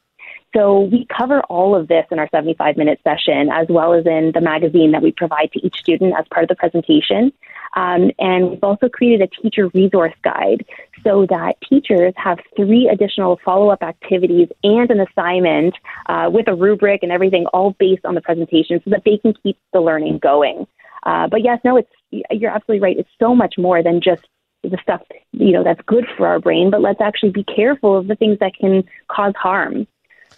[0.57, 4.33] So we cover all of this in our 75 minute session, as well as in
[4.33, 7.31] the magazine that we provide to each student as part of the presentation.
[7.75, 10.65] Um, and we've also created a teacher resource guide
[11.05, 15.75] so that teachers have three additional follow up activities and an assignment
[16.09, 19.35] uh, with a rubric and everything, all based on the presentation, so that they can
[19.43, 20.67] keep the learning going.
[21.03, 21.91] Uh, but yes, no, it's
[22.31, 22.99] you're absolutely right.
[22.99, 24.27] It's so much more than just
[24.63, 28.07] the stuff you know that's good for our brain, but let's actually be careful of
[28.07, 29.87] the things that can cause harm.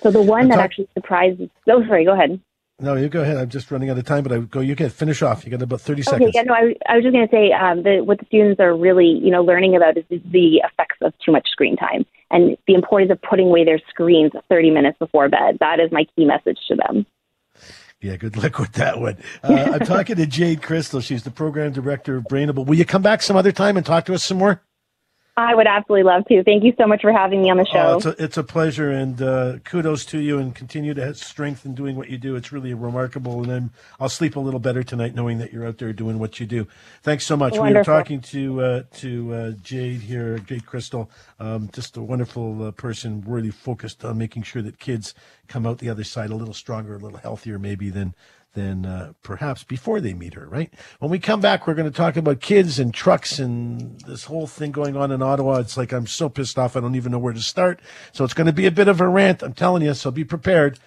[0.03, 1.51] So the one that actually surprises.
[1.69, 2.05] Oh, sorry.
[2.05, 2.41] Go ahead.
[2.81, 3.37] No, you go ahead.
[3.37, 4.61] I'm just running out of time, but I go.
[4.61, 5.45] You can finish off.
[5.45, 6.31] You got about thirty okay, seconds.
[6.33, 8.77] Yeah, no, I, I was just going to say um, that what the students are
[8.77, 12.75] really, you know, learning about is the effects of too much screen time and the
[12.75, 15.59] importance of putting away their screens 30 minutes before bed.
[15.59, 17.05] That is my key message to them.
[18.01, 19.17] Yeah, good luck with that one.
[19.43, 21.01] Uh, I'm talking to Jade Crystal.
[21.01, 22.65] She's the program director of Brainable.
[22.65, 24.63] Will you come back some other time and talk to us some more?
[25.38, 26.42] I would absolutely love to.
[26.42, 27.79] Thank you so much for having me on the show.
[27.79, 31.16] Oh, it's, a, it's, a, pleasure, and uh, kudos to you, and continue to have
[31.16, 32.35] strength in doing what you do.
[32.35, 33.70] It's really remarkable, and I'm,
[34.01, 36.66] I'll sleep a little better tonight knowing that you're out there doing what you do.
[37.05, 37.53] Thanks so much.
[37.53, 37.70] Wonderful.
[37.70, 42.64] We were talking to uh, to uh, Jade here, Jade Crystal, um, just a wonderful
[42.64, 45.14] uh, person, really focused on making sure that kids
[45.46, 48.12] come out the other side a little stronger, a little healthier, maybe than
[48.59, 50.73] than uh, perhaps before they meet her, right?
[50.99, 54.49] When we come back, we're going to talk about kids and trucks and this whole
[54.49, 55.59] thing going on in Ottawa.
[55.59, 57.81] It's like I'm so pissed off, I don't even know where to start.
[58.12, 60.25] So it's going to be a bit of a rant, I'm telling you, so be
[60.25, 60.81] prepared.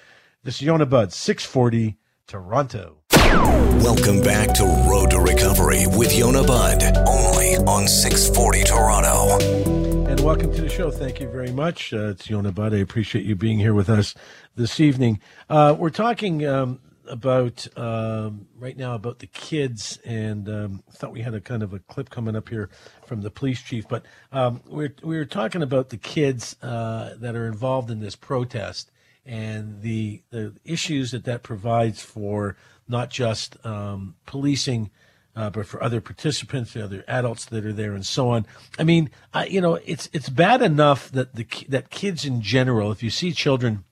[0.43, 2.97] This is Yonah Budd, 640 Toronto.
[3.12, 10.07] Welcome back to Road to Recovery with Yonah Budd, only on 640 Toronto.
[10.10, 10.91] And welcome to the show.
[10.91, 11.93] Thank you very much.
[11.93, 12.73] Uh, it's Yonah Budd.
[12.73, 14.13] I appreciate you being here with us
[14.55, 15.21] this evening.
[15.49, 16.81] Uh, we're talking um,
[17.12, 21.74] about um, right now about the kids, and um, thought we had a kind of
[21.74, 22.69] a clip coming up here
[23.06, 23.88] from the police chief.
[23.88, 28.15] But um, we're we were talking about the kids uh, that are involved in this
[28.15, 28.91] protest
[29.26, 32.56] and the the issues that that provides for
[32.88, 34.89] not just um, policing.
[35.34, 38.45] Uh, but for other participants, the other adults that are there, and so on.
[38.78, 42.91] I mean, I, you know, it's it's bad enough that the that kids in general,
[42.91, 43.86] if you see children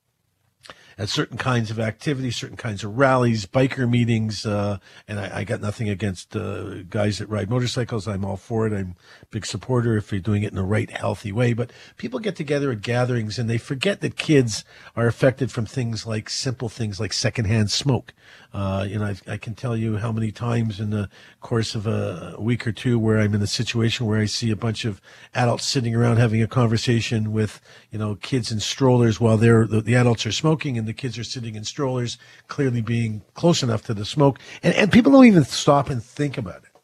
[1.00, 4.46] at certain kinds of activities, certain kinds of rallies, biker meetings.
[4.46, 8.06] Uh, and I, I, got nothing against uh, guys that ride motorcycles.
[8.06, 8.74] I'm all for it.
[8.74, 11.54] I'm a big supporter if you're doing it in the right, healthy way.
[11.54, 14.66] But people get together at gatherings and they forget that kids
[14.98, 18.14] are affected from things like simple things like secondhand smoke.
[18.52, 21.08] Uh, you know, I, I, can tell you how many times in the
[21.40, 24.56] course of a week or two where I'm in a situation where I see a
[24.56, 25.00] bunch of
[25.36, 29.82] adults sitting around having a conversation with, you know, kids in strollers while they're, the,
[29.82, 33.84] the adults are smoking and the kids are sitting in strollers, clearly being close enough
[33.84, 34.40] to the smoke.
[34.62, 36.82] And, and people don't even stop and think about it.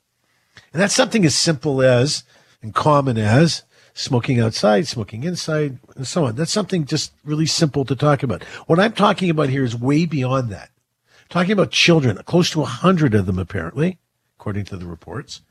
[0.71, 2.23] And that's something as simple as
[2.61, 3.63] and common as
[3.93, 6.35] smoking outside, smoking inside, and so on.
[6.35, 8.43] That's something just really simple to talk about.
[8.67, 10.69] What I'm talking about here is way beyond that
[11.29, 13.99] talking about children, close to a hundred of them apparently,
[14.37, 15.41] according to the reports.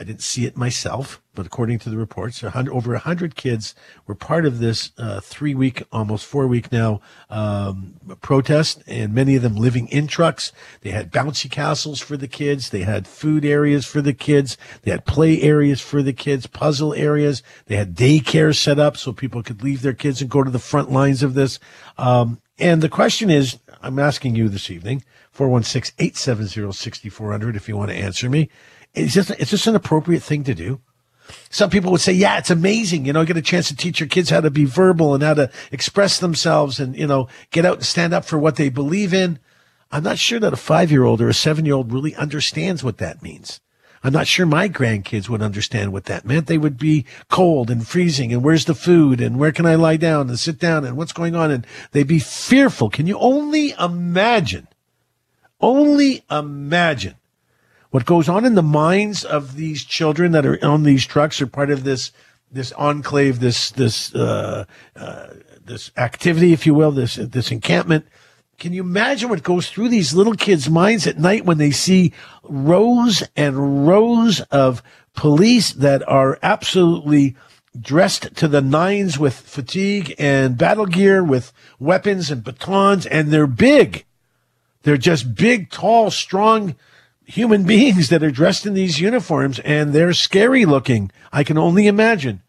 [0.00, 3.74] I didn't see it myself, but according to the reports, 100, over 100 kids
[4.06, 9.36] were part of this uh, three week, almost four week now um, protest, and many
[9.36, 10.52] of them living in trucks.
[10.80, 12.70] They had bouncy castles for the kids.
[12.70, 14.56] They had food areas for the kids.
[14.82, 17.42] They had play areas for the kids, puzzle areas.
[17.66, 20.58] They had daycare set up so people could leave their kids and go to the
[20.58, 21.58] front lines of this.
[21.98, 25.04] Um, and the question is, I'm asking you this evening,
[25.36, 28.48] 416-870-6400 if you want to answer me.
[28.94, 30.80] Is this an appropriate thing to do?
[31.50, 33.04] some people would say, yeah, it's amazing.
[33.06, 35.34] You know, get a chance to teach your kids how to be verbal and how
[35.34, 39.12] to express themselves and, you know, get out and stand up for what they believe
[39.14, 39.38] in.
[39.92, 42.84] I'm not sure that a five year old or a seven year old really understands
[42.84, 43.60] what that means.
[44.02, 46.46] I'm not sure my grandkids would understand what that meant.
[46.46, 49.98] They would be cold and freezing and where's the food and where can I lie
[49.98, 51.50] down and sit down and what's going on?
[51.50, 52.88] And they'd be fearful.
[52.88, 54.68] Can you only imagine?
[55.60, 57.16] Only imagine
[57.90, 61.46] what goes on in the minds of these children that are on these trucks are
[61.46, 62.12] part of this,
[62.50, 64.64] this enclave, this, this, uh,
[64.96, 65.26] uh,
[65.64, 68.06] this activity, if you will, this, this encampment
[68.60, 72.12] can you imagine what goes through these little kids' minds at night when they see
[72.42, 74.82] rows and rows of
[75.14, 77.34] police that are absolutely
[77.80, 83.46] dressed to the nines with fatigue and battle gear with weapons and batons and they're
[83.46, 84.04] big.
[84.82, 86.76] They're just big, tall, strong
[87.30, 91.10] human beings that are dressed in these uniforms and they're scary looking.
[91.32, 92.42] I can only imagine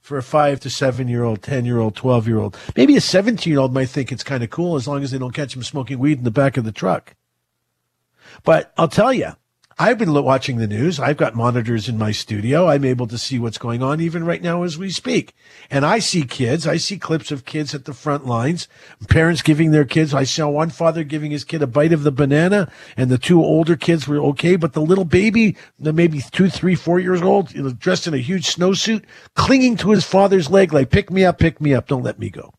[0.00, 2.56] for a five to seven year old, 10 year old, 12 year old.
[2.76, 5.18] Maybe a 17 year old might think it's kind of cool as long as they
[5.18, 7.14] don't catch him smoking weed in the back of the truck.
[8.42, 9.32] But I'll tell you,
[9.82, 11.00] I've been watching the news.
[11.00, 12.68] I've got monitors in my studio.
[12.68, 15.34] I'm able to see what's going on even right now as we speak.
[15.70, 16.66] And I see kids.
[16.66, 18.68] I see clips of kids at the front lines,
[19.08, 20.12] parents giving their kids.
[20.12, 23.42] I saw one father giving his kid a bite of the banana and the two
[23.42, 24.56] older kids were okay.
[24.56, 29.04] But the little baby, maybe two, three, four years old, dressed in a huge snowsuit,
[29.34, 31.86] clinging to his father's leg, like, pick me up, pick me up.
[31.86, 32.52] Don't let me go.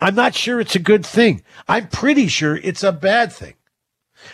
[0.00, 1.44] I'm not sure it's a good thing.
[1.68, 3.54] I'm pretty sure it's a bad thing.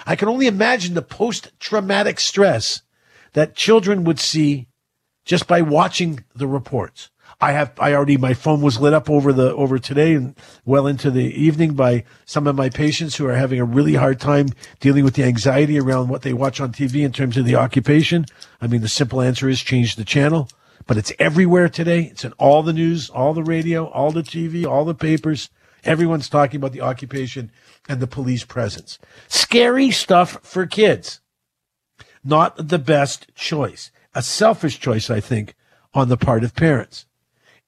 [0.07, 2.83] I can only imagine the post traumatic stress
[3.33, 4.69] that children would see
[5.25, 7.11] just by watching the reports.
[7.41, 10.89] I have, I already, my phone was lit up over the, over today and well
[10.89, 14.49] into the evening by some of my patients who are having a really hard time
[14.81, 18.27] dealing with the anxiety around what they watch on TV in terms of the occupation.
[18.61, 20.49] I mean, the simple answer is change the channel,
[20.89, 22.05] but it's everywhere today.
[22.05, 25.49] It's in all the news, all the radio, all the TV, all the papers.
[25.85, 27.53] Everyone's talking about the occupation
[27.89, 28.99] and the police presence.
[29.27, 31.21] Scary stuff for kids.
[32.23, 33.91] Not the best choice.
[34.15, 35.55] A selfish choice, I think,
[35.95, 37.07] on the part of parents.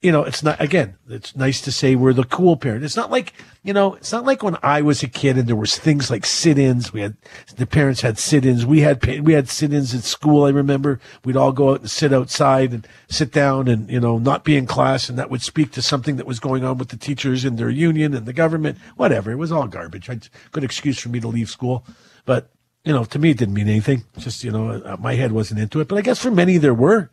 [0.02, 2.84] You know, it's not, again, it's nice to say we're the cool parent.
[2.84, 5.54] It's not like, you know, it's not like when I was a kid and there
[5.54, 6.90] was things like sit-ins.
[6.90, 7.18] We had,
[7.56, 8.64] the parents had sit-ins.
[8.64, 10.44] We had, we had sit-ins at school.
[10.44, 14.16] I remember we'd all go out and sit outside and sit down and, you know,
[14.16, 15.10] not be in class.
[15.10, 17.68] And that would speak to something that was going on with the teachers and their
[17.68, 19.30] union and the government, whatever.
[19.30, 20.08] It was all garbage.
[20.50, 21.84] good excuse for me to leave school.
[22.24, 22.48] But,
[22.84, 24.04] you know, to me, it didn't mean anything.
[24.16, 25.88] Just, you know, uh, my head wasn't into it.
[25.88, 27.10] But I guess for many there were.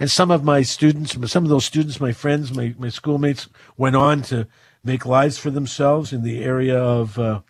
[0.00, 3.96] And some of my students, some of those students, my friends, my, my schoolmates went
[3.96, 4.46] on to
[4.84, 7.40] make lives for themselves in the area of uh,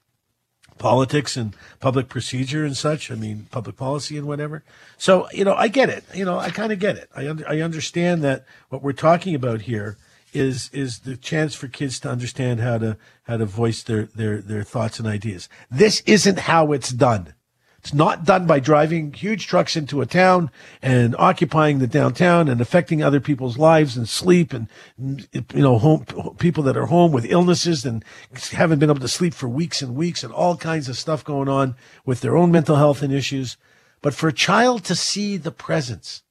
[0.78, 3.11] politics and public procedure and such.
[3.11, 4.64] I mean, public policy and whatever.
[4.96, 6.04] So, you know, I get it.
[6.14, 7.11] You know, I kind of get it.
[7.14, 9.98] I, un- I understand that what we're talking about here
[10.34, 14.42] is is the chance for kids to understand how to how to voice their their
[14.42, 15.48] their thoughts and ideas.
[15.70, 17.34] This isn't how it's done.
[17.78, 20.50] It's not done by driving huge trucks into a town
[20.82, 26.04] and occupying the downtown and affecting other people's lives and sleep and, you know, home,
[26.38, 28.04] people that are home with illnesses and
[28.50, 31.48] haven't been able to sleep for weeks and weeks and all kinds of stuff going
[31.48, 33.56] on with their own mental health and issues.
[34.02, 36.22] But for a child to see the presence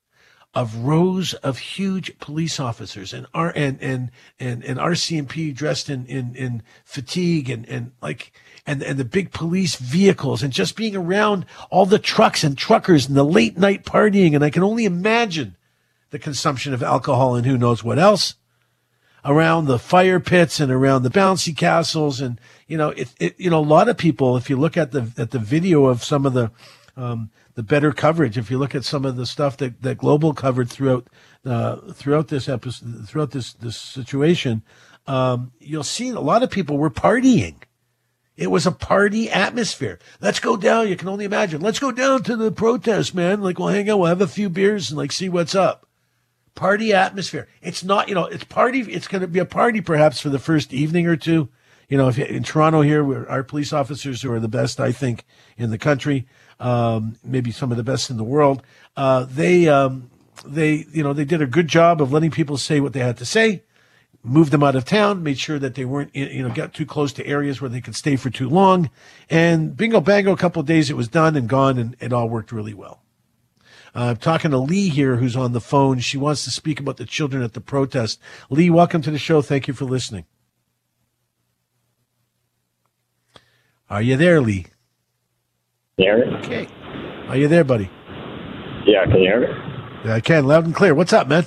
[0.53, 6.05] of rows of huge police officers and R and and and, and RCMP dressed in,
[6.07, 8.33] in in fatigue and and like
[8.67, 13.07] and, and the big police vehicles and just being around all the trucks and truckers
[13.07, 14.35] and the late night partying.
[14.35, 15.55] And I can only imagine
[16.09, 18.35] the consumption of alcohol and who knows what else
[19.23, 22.19] around the fire pits and around the bouncy castles.
[22.19, 24.91] And, you know, it, it, you know, a lot of people, if you look at
[24.91, 26.51] the, at the video of some of the,
[26.97, 30.33] um, the better coverage, if you look at some of the stuff that, that Global
[30.33, 31.07] covered throughout,
[31.45, 34.61] uh, throughout this episode, throughout this, this situation,
[35.07, 37.55] um, you'll see a lot of people were partying
[38.37, 39.97] it was a party atmosphere.
[40.21, 40.87] Let's go down.
[40.87, 41.59] You can only imagine.
[41.59, 43.41] Let's go down to the protest, man.
[43.41, 45.87] Like we'll hang out, we'll have a few beers and like see what's up.
[46.53, 47.47] Party atmosphere.
[47.61, 48.81] It's not, you know, it's party.
[48.81, 51.49] It's going to be a party perhaps for the first evening or two.
[51.89, 55.23] You know, if in Toronto here, our police officers who are the best, I think,
[55.57, 56.27] in the country,
[56.59, 58.61] um, maybe some of the best in the world.
[58.95, 60.09] Uh, they, um,
[60.45, 63.17] they, you know, they did a good job of letting people say what they had
[63.17, 63.63] to say
[64.27, 67.13] moved them out of town, made sure that they weren't, you know, got too close
[67.13, 68.89] to areas where they could stay for too long.
[69.29, 72.29] And bingo bango, a couple of days it was done and gone and it all
[72.29, 73.01] worked really well.
[73.95, 75.99] Uh, I'm talking to Lee here, who's on the phone.
[75.99, 78.19] She wants to speak about the children at the protest.
[78.49, 79.41] Lee, welcome to the show.
[79.41, 80.25] Thank you for listening.
[83.89, 84.63] Are you there, Lee?
[85.97, 86.37] Can you hear me?
[86.37, 86.67] Okay.
[87.29, 87.89] Are you there, buddy?
[88.85, 89.47] Yeah, can you hear me?
[90.05, 90.93] Yeah, I can, loud and clear.
[90.93, 91.45] What's up, man?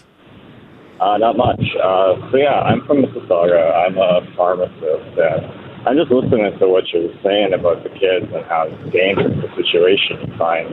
[1.01, 1.63] Uh, not much.
[1.83, 3.75] Uh, so yeah, I'm from Mississauga.
[3.75, 5.47] I'm a pharmacist, and
[5.89, 10.21] I'm just listening to what you're saying about the kids and how dangerous the situation
[10.21, 10.69] you find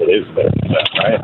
[0.00, 0.50] it is there,
[0.98, 1.22] right?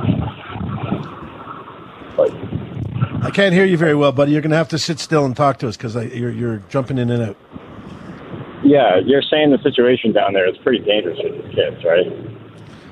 [2.17, 4.31] Like, I can't hear you very well, buddy.
[4.31, 6.99] You're going to have to sit still and talk to us because you're you're jumping
[6.99, 7.37] in and out.
[8.63, 12.07] Yeah, you're saying the situation down there is pretty dangerous for these kids, right?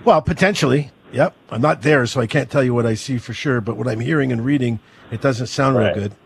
[0.05, 0.90] Well, potentially.
[1.12, 1.35] Yep.
[1.51, 3.61] I'm not there, so I can't tell you what I see for sure.
[3.61, 5.94] But what I'm hearing and reading it doesn't sound right.
[5.94, 6.16] real good.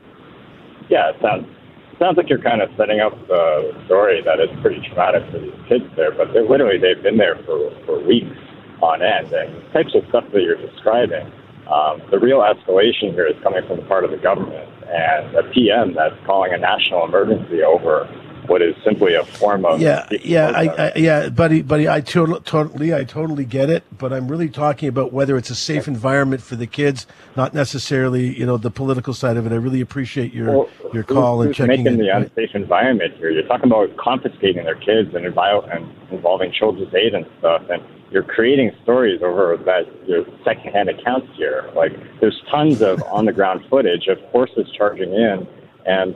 [0.89, 1.47] Yeah, it sounds
[1.93, 5.39] it sounds like you're kind of setting up the story that it's pretty traumatic for
[5.39, 8.37] these kids there, but they're literally they've been there for for weeks
[8.83, 11.31] on end, and the types of stuff that you're describing.
[11.71, 15.43] Um, the real escalation here is coming from the part of the government and a
[15.55, 18.05] PM that's calling a national emergency over
[18.47, 22.41] what is simply a form of yeah yeah I, I, yeah buddy buddy I totally
[22.41, 26.43] totally I totally get it but I'm really talking about whether it's a safe environment
[26.43, 29.53] for the kids not necessarily you know the political side of it.
[29.53, 32.23] I really appreciate your well, your call who's, and checking making in, the right?
[32.23, 33.31] unsafe environment here?
[33.31, 38.23] You're talking about confiscating their kids and, and involving children's aid and stuff and you're
[38.23, 41.71] creating stories over that your secondhand accounts here.
[41.75, 45.47] Like there's tons of on the ground footage of horses charging in
[45.87, 46.15] and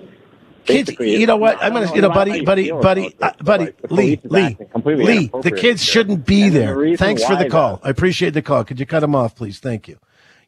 [0.67, 1.63] kids, you know what?
[1.63, 5.31] I'm gonna, you know, buddy, buddy, buddy, uh, buddy, Lee, Lee, Lee.
[5.43, 6.97] The kids shouldn't be there.
[6.97, 7.81] Thanks for the call.
[7.83, 8.65] I appreciate the call.
[8.65, 9.59] Could you cut them off, please?
[9.59, 9.99] Thank you.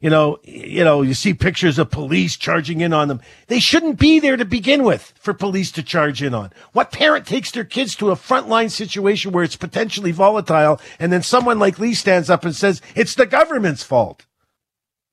[0.01, 3.19] You know, you know, you see pictures of police charging in on them.
[3.47, 6.53] They shouldn't be there to begin with for police to charge in on.
[6.71, 11.21] What parent takes their kids to a frontline situation where it's potentially volatile and then
[11.21, 14.25] someone like Lee stands up and says, it's the government's fault?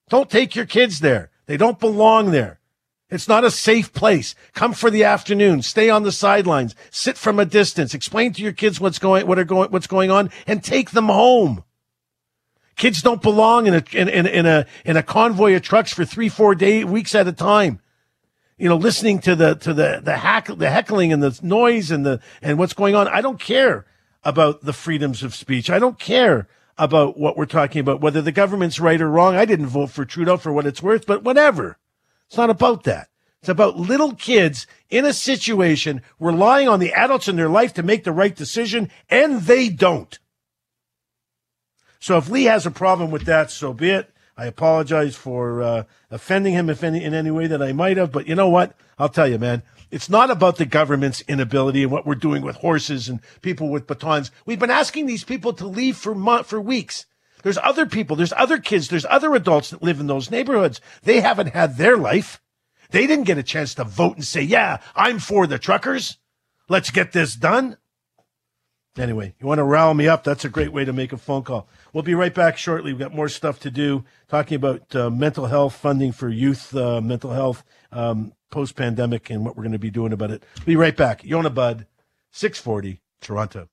[0.09, 1.31] Don't take your kids there.
[1.47, 2.61] They don't belong there.
[3.09, 4.35] It's not a safe place.
[4.53, 5.62] Come for the afternoon.
[5.62, 6.75] Stay on the sidelines.
[6.90, 7.95] Sit from a distance.
[7.95, 11.07] Explain to your kids what's going, what are going, what's going on, and take them
[11.07, 11.62] home.
[12.75, 16.05] Kids don't belong in a in, in, in a in a convoy of trucks for
[16.05, 17.81] three, four day weeks at a time.
[18.59, 22.05] You know, listening to the to the the hack the heckling and the noise and
[22.05, 23.07] the and what's going on.
[23.09, 23.87] I don't care
[24.25, 25.71] about the freedoms of speech.
[25.71, 29.37] I don't care about what we're talking about, whether the government's right or wrong.
[29.37, 31.79] I didn't vote for Trudeau for what it's worth, but whatever.
[32.29, 33.09] It's not about that.
[33.41, 37.83] It's about little kids in a situation relying on the adults in their life to
[37.83, 40.19] make the right decision, and they don't.
[42.01, 44.12] So if Lee has a problem with that, so be it.
[44.37, 48.12] I apologize for uh, offending him if any, in any way that I might have,
[48.12, 48.75] but you know what?
[48.99, 49.62] I'll tell you, man.
[49.91, 53.87] It's not about the government's inability and what we're doing with horses and people with
[53.87, 54.31] batons.
[54.45, 57.07] We've been asking these people to leave for for weeks.
[57.47, 60.81] There's other people, there's other kids, there's other adults that live in those neighborhoods.
[61.05, 62.43] They haven't had their life.
[62.91, 66.19] They didn't get a chance to vote and say, yeah, I'm for the truckers.
[66.69, 67.77] Let's get this done.
[68.99, 70.25] Anyway, you want to rile me up?
[70.25, 71.69] That's a great way to make a phone call.
[71.93, 72.93] We'll be right back shortly.
[72.93, 77.01] We've got more stuff to do, talking about uh, mental health funding for youth uh,
[77.01, 80.43] mental health um, post pandemic and what we're going to be doing about it.
[80.65, 81.23] Be right back.
[81.23, 81.87] Yonah Budd,
[82.33, 83.69] 640, Toronto.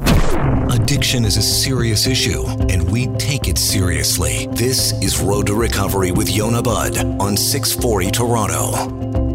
[0.00, 4.46] Addiction is a serious issue, and we take it seriously.
[4.52, 9.27] This is Road to Recovery with Yonah Budd on 640 Toronto.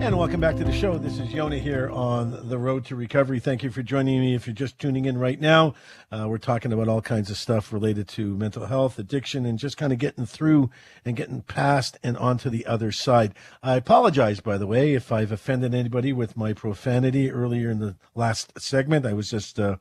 [0.00, 0.96] And welcome back to the show.
[0.96, 3.38] This is Yonah here on the road to recovery.
[3.38, 4.34] Thank you for joining me.
[4.34, 5.74] If you're just tuning in right now,
[6.10, 9.76] uh, we're talking about all kinds of stuff related to mental health, addiction, and just
[9.76, 10.70] kind of getting through
[11.04, 13.34] and getting past and onto the other side.
[13.62, 17.96] I apologize, by the way, if I've offended anybody with my profanity earlier in the
[18.14, 19.04] last segment.
[19.04, 19.76] I was just uh,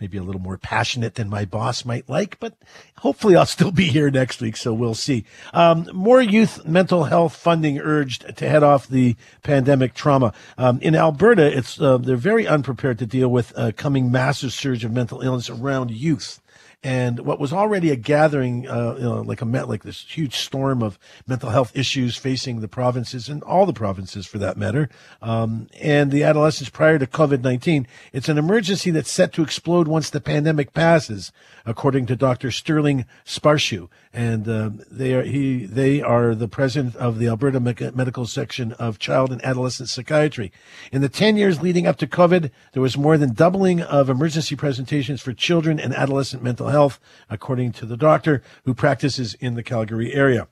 [0.00, 2.54] maybe a little more passionate than my boss might like, but
[2.98, 4.56] hopefully I'll still be here next week.
[4.56, 5.24] So we'll see.
[5.52, 10.32] Um, more youth mental health funding urged to head off the pandemic trauma.
[10.58, 14.84] Um, in Alberta, it's, uh, they're very unprepared to deal with a coming massive surge
[14.84, 16.40] of mental illness around youth
[16.84, 20.82] and what was already a gathering, uh, you know, like a like this huge storm
[20.82, 24.90] of mental health issues facing the provinces and all the provinces for that matter,
[25.22, 27.86] um, and the adolescents prior to COVID nineteen.
[28.12, 31.32] It's an emergency that's set to explode once the pandemic passes,
[31.64, 32.50] according to Dr.
[32.50, 38.26] Sterling Sparshu, and uh, they are he they are the president of the Alberta Medical
[38.26, 40.52] Section of Child and Adolescent Psychiatry.
[40.92, 44.54] In the ten years leading up to COVID, there was more than doubling of emergency
[44.54, 49.62] presentations for children and adolescent mental health according to the doctor who practices in the
[49.62, 50.46] Calgary area.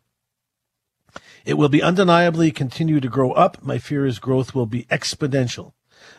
[1.44, 3.62] It will be undeniably continue to grow up.
[3.62, 5.72] My fear is growth will be exponential.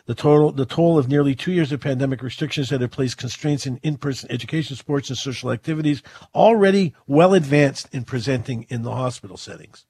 [0.06, 3.66] The total, the toll of nearly two years of pandemic restrictions that have placed constraints
[3.66, 6.02] in in-person education, sports, and social activities
[6.34, 9.84] already well advanced in presenting in the hospital settings.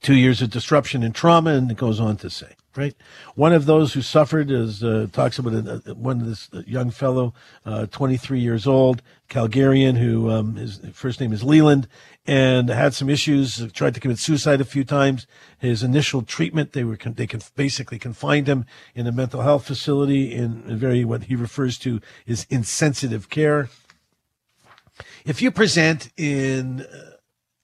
[0.00, 2.56] Two years of disruption and trauma, and it goes on to say.
[2.76, 2.94] Right?
[3.34, 7.34] One of those who suffered is uh, talks about a, one of this young fellow,
[7.64, 11.88] uh, 23 years old, Calgarian, who um, his first name is Leland,
[12.26, 13.70] and had some issues.
[13.72, 15.26] Tried to commit suicide a few times.
[15.58, 20.32] His initial treatment, they were they can basically confined him in a mental health facility
[20.32, 23.68] in very what he refers to is insensitive care.
[25.24, 26.86] If you present in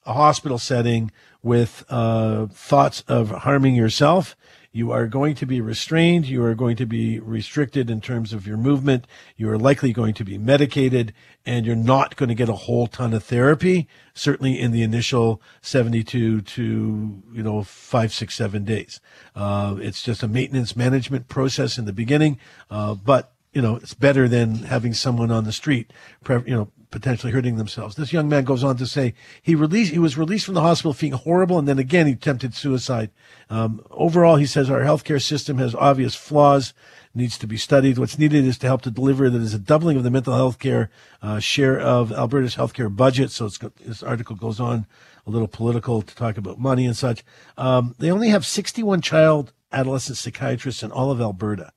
[0.06, 1.10] a hospital setting
[1.42, 4.36] with uh, thoughts of harming yourself,
[4.72, 6.26] you are going to be restrained.
[6.26, 9.06] You are going to be restricted in terms of your movement.
[9.36, 11.12] You are likely going to be medicated
[11.44, 15.42] and you're not going to get a whole ton of therapy, certainly in the initial
[15.60, 19.00] 72 to, you know, five, six, seven days.
[19.34, 22.38] Uh, it's just a maintenance management process in the beginning.
[22.70, 25.92] Uh, but you know, it's better than having someone on the street,
[26.28, 27.96] you know, potentially hurting themselves.
[27.96, 30.92] This young man goes on to say he released, he was released from the hospital
[30.92, 33.10] feeling horrible, and then again he attempted suicide.
[33.48, 36.74] Um, overall, he says our healthcare system has obvious flaws,
[37.14, 37.98] needs to be studied.
[37.98, 40.58] What's needed is to help to deliver that is a doubling of the mental health
[40.58, 40.90] care
[41.22, 43.30] uh, share of Alberta's healthcare budget.
[43.30, 44.86] So this article goes on
[45.26, 47.24] a little political to talk about money and such.
[47.56, 51.72] Um, they only have 61 child adolescent psychiatrists in all of Alberta.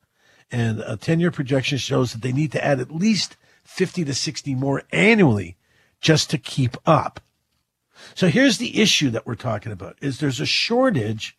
[0.50, 4.14] And a 10 year projection shows that they need to add at least 50 to
[4.14, 5.56] 60 more annually
[6.00, 7.20] just to keep up.
[8.14, 11.36] So here's the issue that we're talking about is there's a shortage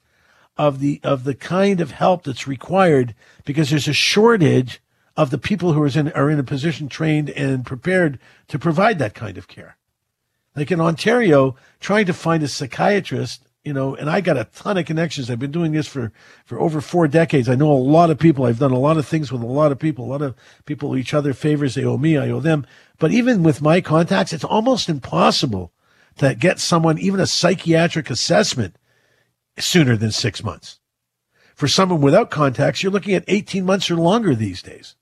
[0.58, 3.14] of the of the kind of help that's required
[3.44, 4.82] because there's a shortage
[5.18, 9.00] of the people who are in are in a position trained and prepared to provide
[9.00, 9.78] that kind of care.
[10.56, 14.78] Like in Ontario, trying to find a psychiatrist you know, and I got a ton
[14.78, 15.30] of connections.
[15.30, 16.11] I've been doing this for,
[16.45, 17.49] for over four decades.
[17.49, 18.45] I know a lot of people.
[18.45, 20.05] I've done a lot of things with a lot of people.
[20.05, 20.36] A lot of
[20.66, 21.74] people each other favors.
[21.74, 22.16] They owe me.
[22.16, 22.68] I owe them.
[22.99, 25.74] But even with my contacts, it's almost impossible
[26.18, 28.78] to get someone, even a psychiatric assessment
[29.57, 30.80] sooner than six months.
[31.55, 34.95] For someone without contacts, you're looking at 18 months or longer these days.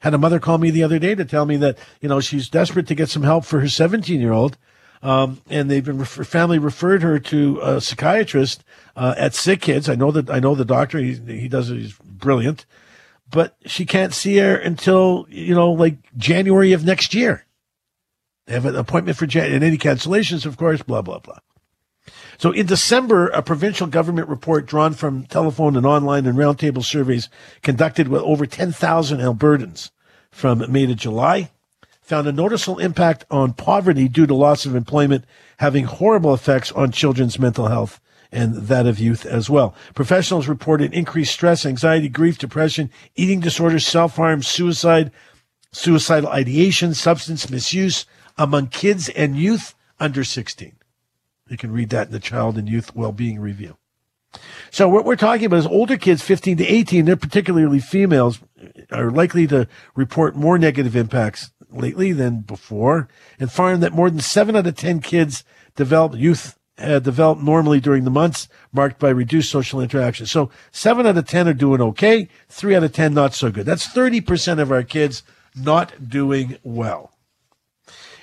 [0.00, 2.48] Had a mother call me the other day to tell me that, you know, she's
[2.48, 4.58] desperate to get some help for her 17 year old
[5.02, 8.64] um, and they've been refer- family referred her to a psychiatrist
[8.96, 9.88] uh, at SickKids.
[9.88, 10.98] I know that I know the doctor.
[10.98, 11.78] He he does it.
[11.78, 12.64] He's brilliant,
[13.30, 17.46] but she can't see her until you know like January of next year.
[18.46, 20.82] They have an appointment for Jan- and any cancellations, of course.
[20.82, 21.38] Blah blah blah.
[22.38, 27.28] So in December, a provincial government report drawn from telephone and online and roundtable surveys
[27.62, 29.90] conducted with over 10,000 Albertans
[30.32, 31.50] from May to July
[32.12, 35.24] found a noticeable impact on poverty due to loss of employment,
[35.56, 39.74] having horrible effects on children's mental health and that of youth as well.
[39.94, 45.10] Professionals reported increased stress, anxiety, grief, depression, eating disorders, self-harm, suicide,
[45.72, 48.04] suicidal ideation, substance misuse
[48.36, 50.74] among kids and youth under 16.
[51.48, 53.78] You can read that in the Child and Youth Wellbeing Review.
[54.70, 58.38] So what we're talking about is older kids, 15 to 18, they're particularly females,
[58.90, 63.08] are likely to report more negative impacts lately than before
[63.38, 65.44] and found that more than seven out of 10 kids
[65.76, 70.26] develop youth uh, develop normally during the months marked by reduced social interaction.
[70.26, 72.28] So seven out of 10 are doing okay.
[72.48, 73.66] Three out of 10 not so good.
[73.66, 75.22] That's 30% of our kids
[75.54, 77.12] not doing well.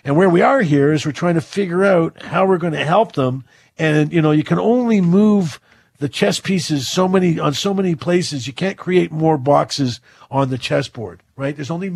[0.04, 2.86] And where we are here is we're trying to figure out how we're going to
[2.86, 3.44] help them.
[3.78, 5.60] And, you know, you can only move
[6.00, 8.48] the chess pieces so many on so many places.
[8.48, 10.00] You can't create more boxes
[10.32, 11.56] on the chessboard, right?
[11.56, 11.90] There's only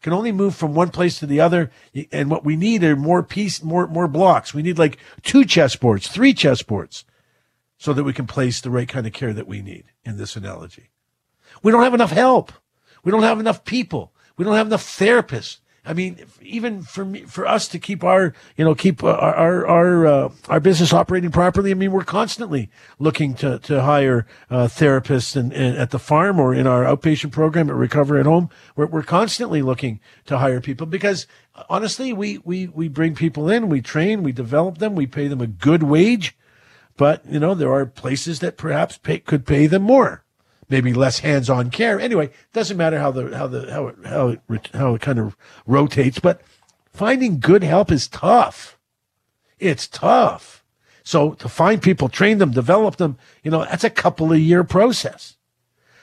[0.00, 1.70] can only move from one place to the other,
[2.12, 4.54] and what we need are more piece, more more blocks.
[4.54, 7.04] We need like two chessboards, three chessboards,
[7.78, 10.36] so that we can place the right kind of care that we need in this
[10.36, 10.90] analogy.
[11.62, 12.52] We don't have enough help.
[13.02, 14.12] We don't have enough people.
[14.36, 15.58] We don't have enough therapists.
[15.90, 19.66] I mean, even for me, for us to keep our, you know, keep our our
[19.66, 21.72] our, uh, our business operating properly.
[21.72, 22.70] I mean, we're constantly
[23.00, 27.32] looking to to hire uh, therapists and, and, at the farm or in our outpatient
[27.32, 28.50] program at Recover at Home.
[28.76, 31.26] We're we're constantly looking to hire people because
[31.68, 35.40] honestly, we we we bring people in, we train, we develop them, we pay them
[35.40, 36.36] a good wage,
[36.96, 40.24] but you know, there are places that perhaps pay, could pay them more
[40.70, 42.00] maybe less hands-on care.
[42.00, 45.36] Anyway, doesn't matter how the how the how it how it how it kind of
[45.66, 46.40] rotates, but
[46.92, 48.78] finding good help is tough.
[49.58, 50.64] It's tough.
[51.02, 54.64] So to find people, train them, develop them, you know, that's a couple of year
[54.64, 55.36] process.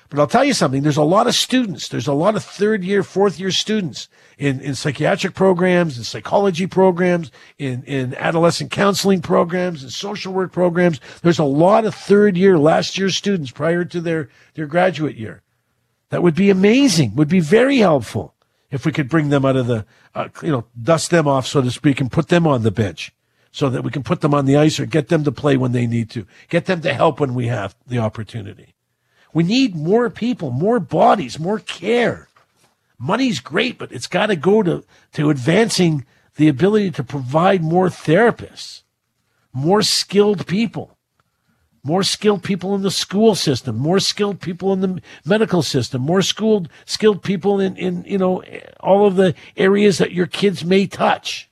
[0.10, 0.84] But I'll tell you something.
[0.84, 1.90] There's a lot of students.
[1.90, 6.66] There's a lot of third year, fourth year students in, in psychiatric programs, in psychology
[6.66, 11.02] programs, in, in adolescent counseling programs, in social work programs.
[11.22, 15.42] There's a lot of third year, last year students prior to their, their graduate year.
[16.10, 18.34] That would be amazing, would be very helpful
[18.72, 19.86] if we could bring them out of the,
[20.16, 23.14] uh, you know, dust them off, so to speak, and put them on the bench
[23.52, 25.74] so that we can put them on the ice or get them to play when
[25.74, 28.74] they need to, get them to help when we have the opportunity.
[29.38, 32.28] We need more people, more bodies, more care.
[32.98, 34.84] Money's great, but it's got to go to,
[35.14, 36.08] to advancing
[36.38, 38.82] the ability to provide more therapists,
[39.54, 40.98] more skilled people,
[41.84, 46.24] more skilled people in the school system, more skilled people in the medical system, more
[46.24, 48.42] skilled skilled people in, in you know
[48.80, 51.48] all of the areas that your kids may touch.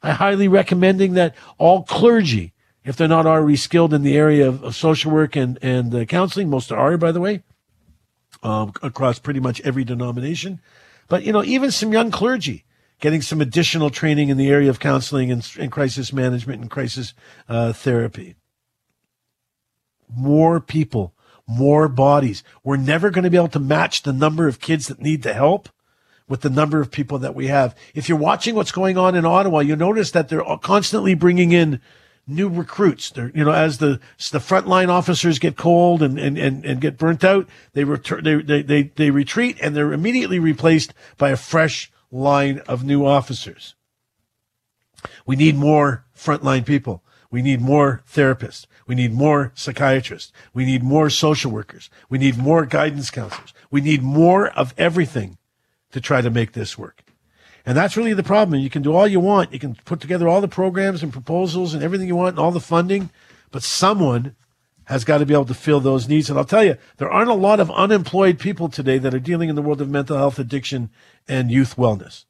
[0.00, 2.52] I highly recommending that all clergy,
[2.84, 6.04] if they're not already skilled in the area of, of social work and and uh,
[6.04, 7.42] counseling, most are, by the way,
[8.42, 10.60] um, across pretty much every denomination.
[11.08, 12.64] But, you know, even some young clergy
[13.00, 17.12] getting some additional training in the area of counseling and, and crisis management and crisis
[17.48, 18.36] uh, therapy.
[20.08, 21.14] More people,
[21.46, 22.42] more bodies.
[22.62, 25.34] We're never going to be able to match the number of kids that need the
[25.34, 25.68] help
[26.28, 27.76] with the number of people that we have.
[27.94, 31.80] If you're watching what's going on in Ottawa, you notice that they're constantly bringing in
[32.26, 33.10] new recruits.
[33.10, 34.00] They're, you know, as the
[34.32, 38.36] the frontline officers get cold and, and, and, and get burnt out, they return, they,
[38.36, 43.74] they, they, they retreat and they're immediately replaced by a fresh line of new officers.
[45.26, 47.02] We need more frontline people.
[47.30, 48.66] We need more therapists.
[48.86, 50.32] We need more psychiatrists.
[50.52, 51.90] We need more social workers.
[52.08, 53.52] We need more guidance counselors.
[53.70, 55.38] We need more of everything
[55.90, 57.03] to try to make this work.
[57.66, 58.60] And that's really the problem.
[58.60, 59.52] You can do all you want.
[59.52, 62.50] You can put together all the programs and proposals and everything you want and all
[62.50, 63.10] the funding,
[63.50, 64.36] but someone
[64.84, 66.28] has got to be able to fill those needs.
[66.28, 69.48] And I'll tell you, there aren't a lot of unemployed people today that are dealing
[69.48, 70.90] in the world of mental health, addiction,
[71.26, 72.26] and youth wellness.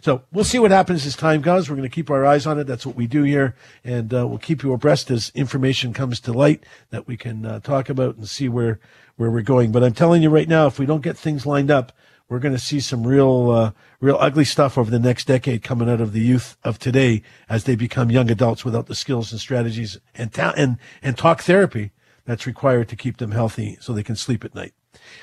[0.00, 1.68] So we'll see what happens as time goes.
[1.68, 2.64] We're going to keep our eyes on it.
[2.64, 3.54] That's what we do here.
[3.84, 7.60] And uh, we'll keep you abreast as information comes to light that we can uh,
[7.60, 8.80] talk about and see where,
[9.16, 9.72] where we're going.
[9.72, 11.92] But I'm telling you right now, if we don't get things lined up,
[12.28, 15.90] we're going to see some real, uh, real ugly stuff over the next decade coming
[15.90, 19.40] out of the youth of today as they become young adults without the skills and
[19.40, 21.90] strategies and ta- and and talk therapy
[22.24, 24.72] that's required to keep them healthy so they can sleep at night.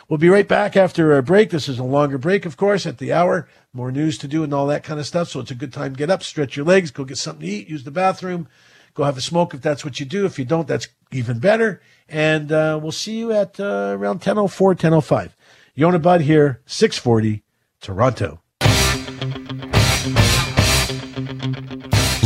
[0.08, 1.50] We'll be right back after a break.
[1.50, 3.48] This is a longer break, of course, at the hour.
[3.74, 5.30] More news to do and all that kind of stuff.
[5.30, 7.52] So it's a good time to get up, stretch your legs, go get something to
[7.52, 8.48] eat, use the bathroom,
[8.94, 10.26] go have a smoke if that's what you do.
[10.26, 11.82] If you don't, that's even better.
[12.08, 15.32] And uh, we'll see you at uh, around 10.04, 10.05.
[15.76, 17.44] Yonah Budd here, 640,
[17.82, 18.42] Toronto.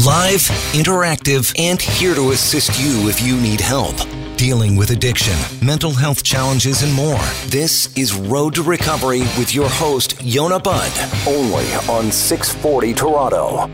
[0.06, 0.42] Live,
[0.74, 3.96] interactive, and here to assist you if you need help.
[4.42, 7.22] Dealing with addiction, mental health challenges, and more.
[7.46, 10.92] This is Road to Recovery with your host, Yonah Budd,
[11.28, 13.68] only on 640 Toronto.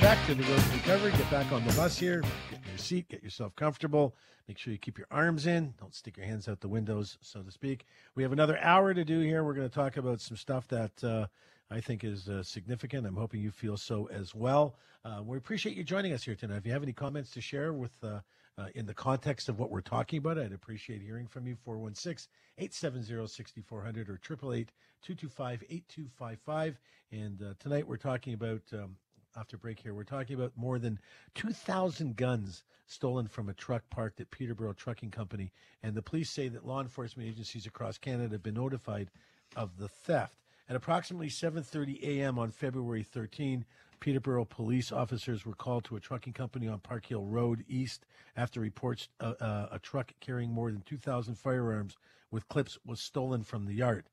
[0.00, 1.10] Back to the Road to Recovery.
[1.10, 2.22] Get back on the bus here.
[2.22, 3.10] Get in your seat.
[3.10, 4.16] Get yourself comfortable.
[4.48, 5.74] Make sure you keep your arms in.
[5.78, 7.84] Don't stick your hands out the windows, so to speak.
[8.14, 9.44] We have another hour to do here.
[9.44, 11.26] We're going to talk about some stuff that uh,
[11.70, 13.06] I think is uh, significant.
[13.06, 14.76] I'm hoping you feel so as well.
[15.04, 16.56] Uh, we appreciate you joining us here tonight.
[16.56, 18.20] If you have any comments to share with uh,
[18.58, 21.56] uh, in the context of what we're talking about, I'd appreciate hearing from you.
[21.64, 22.28] 416
[22.58, 26.78] 870 6400 or 888 225 8255.
[27.12, 28.96] And uh, tonight we're talking about um,
[29.36, 29.94] after break here.
[29.94, 30.98] We're talking about more than
[31.36, 35.52] 2,000 guns stolen from a truck parked at Peterborough Trucking Company.
[35.82, 39.10] And the police say that law enforcement agencies across Canada have been notified
[39.54, 40.34] of the theft.
[40.68, 42.38] At approximately 7:30 a.m.
[42.38, 43.64] on February 13,
[44.00, 48.04] Peterborough police officers were called to a trucking company on Park Hill Road East
[48.36, 51.96] after reports uh, uh, a truck carrying more than 2,000 firearms
[52.30, 54.04] with clips was stolen from the yard.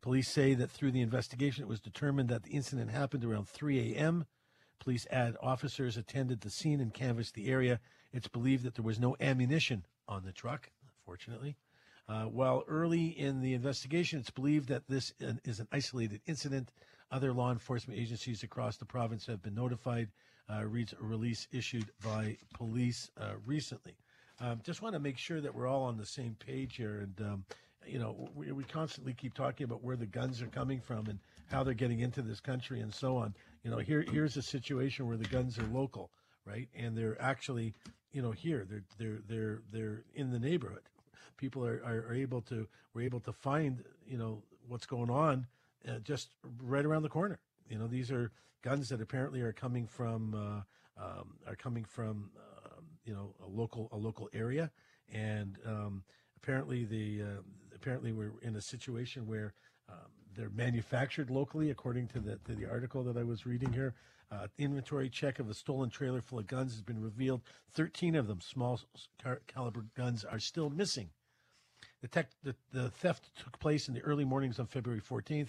[0.00, 3.94] Police say that through the investigation, it was determined that the incident happened around 3
[3.94, 4.26] a.m.
[4.78, 7.80] Police add officers attended the scene and canvassed the area.
[8.12, 10.70] It's believed that there was no ammunition on the truck,
[11.04, 11.56] fortunately.
[12.08, 15.12] Uh, while early in the investigation, it's believed that this
[15.44, 16.70] is an isolated incident.
[17.10, 20.08] Other law enforcement agencies across the province have been notified,
[20.50, 23.96] uh, reads a release issued by police uh, recently.
[24.40, 27.00] Um, just want to make sure that we're all on the same page here.
[27.00, 27.44] And, um,
[27.86, 31.18] you know, we, we constantly keep talking about where the guns are coming from and
[31.50, 33.34] how they're getting into this country and so on.
[33.64, 36.10] You know, here here's a situation where the guns are local,
[36.44, 36.68] right?
[36.76, 37.74] And they're actually,
[38.12, 40.82] you know, here they're they're they're they're in the neighborhood.
[41.38, 45.46] People are, are, are able to we're able to find you know what's going on
[45.86, 47.38] uh, just right around the corner.
[47.68, 48.30] You know, these are
[48.62, 53.48] guns that apparently are coming from uh, um, are coming from uh, you know a
[53.48, 54.70] local a local area,
[55.12, 56.02] and um,
[56.36, 57.42] apparently the uh,
[57.74, 59.54] apparently we're in a situation where
[59.88, 59.96] um,
[60.34, 63.94] they're manufactured locally, according to the, to the article that I was reading here.
[64.30, 67.40] Uh, inventory check of a stolen trailer full of guns has been revealed.
[67.72, 68.78] 13 of them, small
[69.46, 71.08] caliber guns, are still missing.
[72.00, 75.48] The, tech, the, the theft took place in the early mornings on February 14th.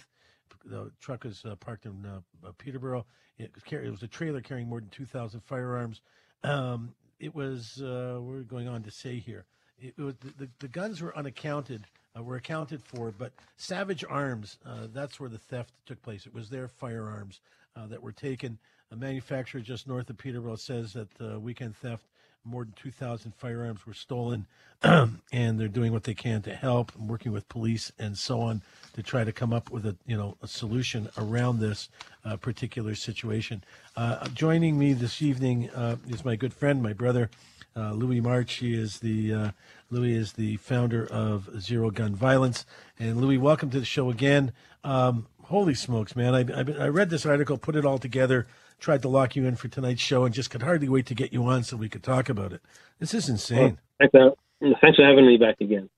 [0.64, 3.06] The truck is uh, parked in uh, uh Peterborough.
[3.38, 6.00] It was, it was, a trailer carrying more than 2,000 firearms.
[6.42, 9.46] Um, it was, uh, we're going on to say here,
[9.78, 11.86] it was the, the, the guns were unaccounted,
[12.18, 16.26] uh, were accounted for, but Savage Arms, uh, that's where the theft took place.
[16.26, 17.40] It was their firearms
[17.88, 18.58] that were taken.
[18.92, 22.04] A manufacturer just north of Peterborough says that weekend theft,
[22.44, 24.46] more than 2,000 firearms were stolen,
[24.82, 28.62] and they're doing what they can to help, working with police and so on
[28.94, 31.88] to try to come up with a you know a solution around this
[32.24, 33.62] uh, particular situation.
[33.96, 35.70] Uh, joining me this evening
[36.08, 37.30] is my good friend, my brother.
[37.76, 38.54] Uh, Louis March.
[38.54, 39.50] He is the uh,
[39.90, 42.66] Louis is the founder of Zero Gun Violence.
[42.98, 44.52] And Louis, welcome to the show again.
[44.82, 46.34] Um, holy smokes, man!
[46.34, 48.48] I, I, I read this article, put it all together,
[48.80, 51.32] tried to lock you in for tonight's show, and just could hardly wait to get
[51.32, 52.62] you on so we could talk about it.
[52.98, 53.78] This is insane.
[54.00, 55.88] Well, thanks, thanks for having me back again.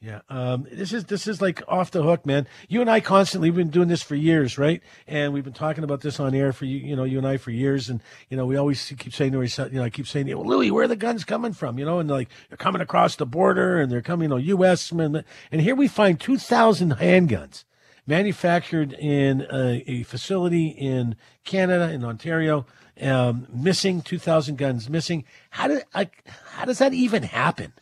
[0.00, 2.46] Yeah, um, this is this is like off the hook, man.
[2.68, 4.80] You and I constantly we've been doing this for years, right?
[5.08, 7.36] And we've been talking about this on air for you, you know, you and I
[7.36, 7.88] for years.
[7.88, 10.46] And you know, we always keep saying to ourselves, you know, I keep saying, well,
[10.46, 11.80] Louis, where are the guns coming from?
[11.80, 14.92] You know, and like they're coming across the border, and they're coming, you know, U.S.
[14.92, 17.64] And, and here we find two thousand handguns
[18.08, 22.64] manufactured in a, a, facility in Canada, in Ontario,
[23.02, 25.24] um, missing two thousand guns missing.
[25.50, 27.72] How did like how does that even happen?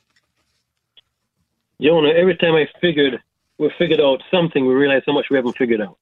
[1.80, 3.22] Jonah, every time I figured
[3.58, 5.98] we figured out something, we realize how much we haven't figured out.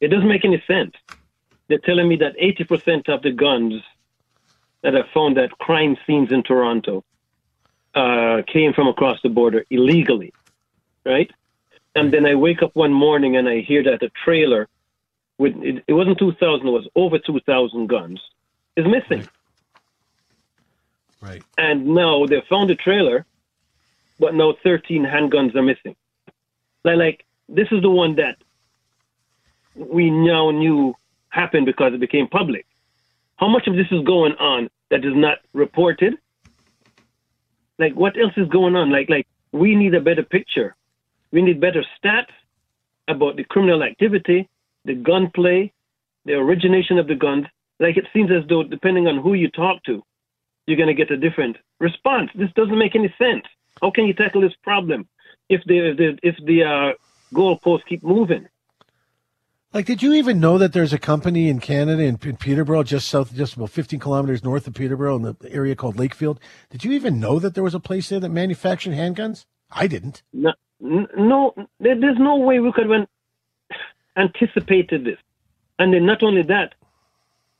[0.00, 0.92] It doesn't make any sense.
[1.68, 3.82] They're telling me that 80% of the guns
[4.82, 7.04] that are found at crime scenes in Toronto
[7.94, 10.32] uh, came from across the border illegally,
[11.04, 11.30] right?
[11.98, 14.68] And then I wake up one morning and I hear that a trailer
[15.38, 18.20] with it, it wasn't 2,000, it was over 2,000 guns
[18.76, 19.28] is missing.
[21.20, 21.42] Right.
[21.56, 23.26] And now they found a trailer
[24.18, 25.96] but now 13 handguns are missing.
[26.84, 28.36] Like, like this is the one that
[29.74, 30.94] we now knew
[31.30, 32.66] happened because it became public.
[33.36, 36.14] How much of this is going on that is not reported?
[37.78, 38.90] Like, what else is going on?
[38.90, 40.74] Like, like we need a better picture.
[41.30, 42.32] We need better stats
[43.08, 44.48] about the criminal activity,
[44.84, 45.72] the gunplay,
[46.24, 47.46] the origination of the guns.
[47.80, 50.02] Like, it seems as though, depending on who you talk to,
[50.66, 52.30] you're going to get a different response.
[52.34, 53.44] This doesn't make any sense.
[53.80, 55.08] How can you tackle this problem
[55.48, 56.92] if the if the, if the uh,
[57.34, 58.48] goalposts keep moving?
[59.72, 63.06] Like, did you even know that there's a company in Canada in, in, Peterborough, just
[63.06, 66.38] south, just about 15 kilometers north of Peterborough, in the area called Lakefield?
[66.70, 69.44] Did you even know that there was a place there that manufactured handguns?
[69.70, 70.22] I didn't.
[70.32, 73.06] No, no there's no way we could have
[74.16, 75.18] anticipated this.
[75.78, 76.74] And then not only that,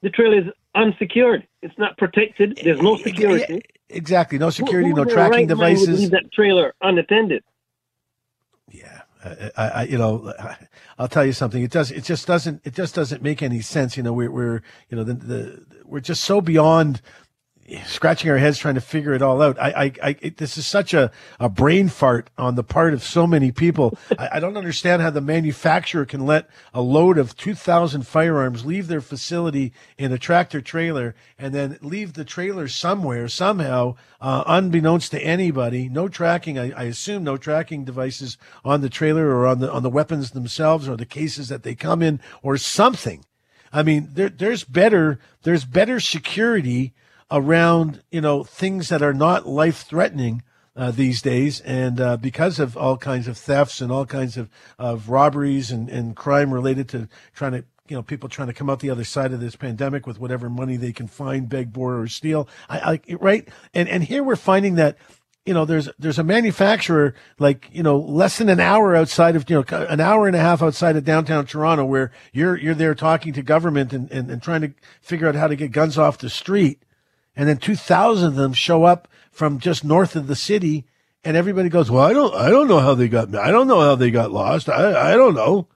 [0.03, 0.45] the trail is
[0.75, 1.47] unsecured.
[1.62, 2.61] It's not protected.
[2.62, 3.62] There's no security.
[3.89, 4.39] Exactly.
[4.39, 6.01] No security, no tracking right devices.
[6.01, 7.43] leave that trailer unattended.
[8.71, 9.03] Yeah.
[9.25, 10.33] I, I, you know,
[10.99, 11.62] I'll tell you something.
[11.62, 11.91] It does.
[11.91, 12.61] It just doesn't.
[12.64, 13.97] It just doesn't make any sense.
[13.97, 17.03] You know, we're, we're you know, the, the we're just so beyond
[17.87, 19.59] scratching our heads trying to figure it all out.
[19.61, 23.03] I, I, I it, this is such a, a brain fart on the part of
[23.03, 23.97] so many people.
[24.19, 28.89] I, I, don't understand how the manufacturer can let a load of 2,000 firearms leave
[28.89, 35.11] their facility in a tractor trailer and then leave the trailer somewhere, somehow, uh, unbeknownst
[35.11, 35.89] to anybody.
[35.89, 39.83] No tracking, I, I assume no tracking devices on the trailer or on the, on
[39.83, 43.25] the weapons themselves or the cases that they come in or something.
[43.71, 46.95] I mean, there, there's better, there's better security
[47.31, 50.43] around you know things that are not life threatening
[50.76, 54.49] uh, these days, and uh, because of all kinds of thefts and all kinds of,
[54.79, 58.70] of robberies and, and crime related to trying to you know people trying to come
[58.70, 62.01] out the other side of this pandemic with whatever money they can find, beg, borrow,
[62.01, 62.49] or steal.
[62.68, 64.97] I, I right, and and here we're finding that
[65.49, 69.49] you know, there's there's a manufacturer like you know less than an hour outside of
[69.49, 72.95] you know an hour and a half outside of downtown Toronto where you're you're there
[72.95, 76.18] talking to government and, and, and trying to figure out how to get guns off
[76.18, 76.83] the street
[77.39, 80.84] and then 2,000 of them show up from just north of the city,
[81.22, 83.80] and everybody goes, "Well, I don't, I don't know how they got, I don't know
[83.80, 84.68] how they got lost.
[84.68, 85.68] I, I don't know."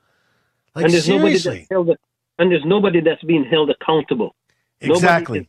[0.75, 1.99] Like and there's seriously, nobody that's held,
[2.39, 4.35] and there's nobody that's being held accountable.
[4.81, 5.49] Exactly,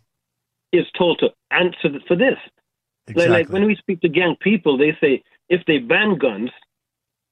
[0.72, 2.38] is, is, told to answer for this.
[3.07, 3.28] Exactly.
[3.28, 6.51] Like, like when we speak to gang people, they say if they ban guns,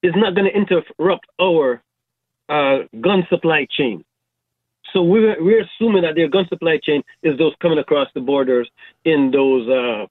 [0.01, 1.83] it's not going to interrupt our
[2.49, 4.03] uh, gun supply chain.
[4.93, 8.69] So we're we're assuming that their gun supply chain is those coming across the borders
[9.05, 10.05] in those uh,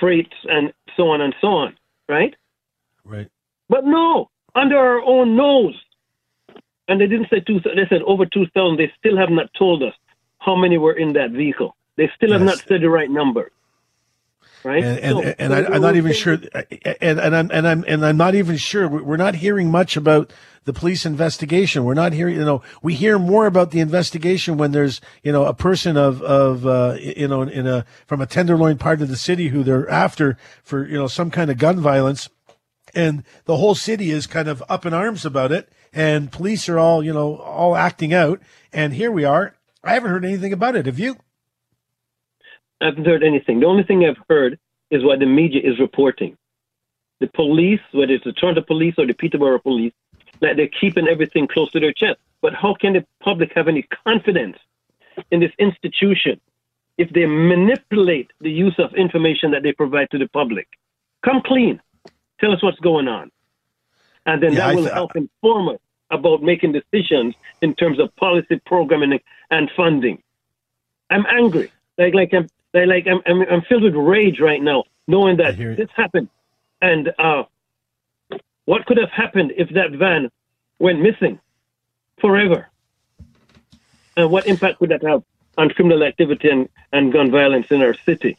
[0.00, 1.76] freights and so on and so on,
[2.08, 2.34] right?
[3.04, 3.30] Right.
[3.68, 5.74] But no, under our own nose.
[6.88, 7.60] And they didn't say two.
[7.60, 8.78] They said over two thousand.
[8.78, 9.92] They still have not told us
[10.38, 11.76] how many were in that vehicle.
[11.96, 13.50] They still have not said the right number.
[14.64, 14.82] Right?
[14.82, 16.38] And and, so, and I, am not even sure,
[17.00, 18.88] and, and I'm and I'm and I'm not even sure.
[18.88, 20.32] We're not hearing much about
[20.68, 21.84] the police investigation.
[21.84, 25.46] We're not hearing, you know, we hear more about the investigation when there's, you know,
[25.46, 29.16] a person of, of, uh, you know, in a, from a tenderloin part of the
[29.16, 32.28] city who they're after for, you know, some kind of gun violence.
[32.94, 35.72] And the whole city is kind of up in arms about it.
[35.90, 38.38] And police are all, you know, all acting out.
[38.70, 39.54] And here we are.
[39.82, 40.84] I haven't heard anything about it.
[40.84, 41.16] Have you?
[42.80, 43.60] I haven't heard anything.
[43.60, 44.58] The only thing I've heard
[44.90, 46.36] is what the media is reporting.
[47.20, 49.92] The police, whether it's the Toronto police or the Peterborough police,
[50.40, 52.18] that they're keeping everything close to their chest.
[52.40, 54.56] But how can the public have any confidence
[55.32, 56.40] in this institution
[56.96, 60.68] if they manipulate the use of information that they provide to the public?
[61.24, 61.80] Come clean.
[62.40, 63.32] Tell us what's going on.
[64.26, 68.14] And then yeah, that will th- help inform us about making decisions in terms of
[68.16, 69.18] policy programming
[69.50, 70.22] and funding.
[71.10, 71.72] I'm angry.
[71.96, 75.88] Like, like I'm, like I'm, I'm, I'm filled with rage right now, knowing that this
[75.94, 76.28] happened.
[76.80, 77.44] And uh,
[78.66, 80.30] what could have happened if that van
[80.78, 81.40] went missing
[82.20, 82.68] forever?
[84.16, 85.22] And what impact would that have
[85.56, 88.36] on criminal activity and, and gun violence in our city?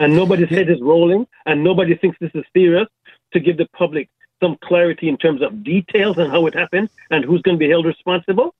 [0.00, 2.88] And nobody's head is rolling, and nobody thinks this is serious
[3.32, 4.08] to give the public
[4.42, 7.70] some clarity in terms of details and how it happened and who's going to be
[7.70, 8.54] held responsible.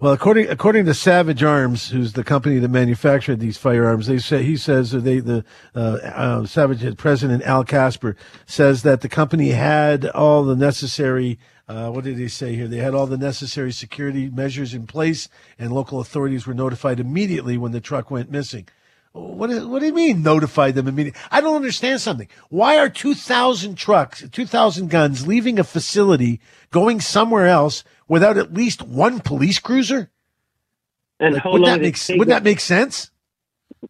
[0.00, 4.44] Well, according according to Savage Arms, who's the company that manufactured these firearms, they say
[4.44, 5.44] he says they the
[5.74, 8.14] uh, uh, Savage president Al Kasper
[8.46, 11.36] says that the company had all the necessary.
[11.66, 12.68] Uh, what did they say here?
[12.68, 15.28] They had all the necessary security measures in place,
[15.58, 18.68] and local authorities were notified immediately when the truck went missing.
[19.12, 21.20] What, is, what do you mean notify them immediately?
[21.30, 22.28] I don't understand something.
[22.50, 26.40] Why are 2,000 trucks, 2,000 guns leaving a facility
[26.70, 30.10] going somewhere else without at least one police cruiser?
[31.20, 33.10] And like, how long that make, would that make sense?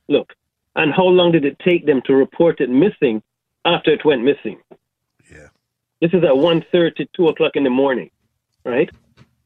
[0.08, 0.34] Look,
[0.76, 3.22] and how long did it take them to report it missing
[3.64, 4.58] after it went missing?
[5.30, 5.48] Yeah.
[6.00, 8.10] This is at 1.30, 2 o'clock in the morning,
[8.64, 8.90] right?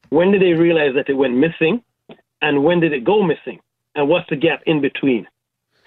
[0.09, 1.83] When did they realize that it went missing?
[2.41, 3.59] And when did it go missing?
[3.95, 5.27] And what's the gap in between?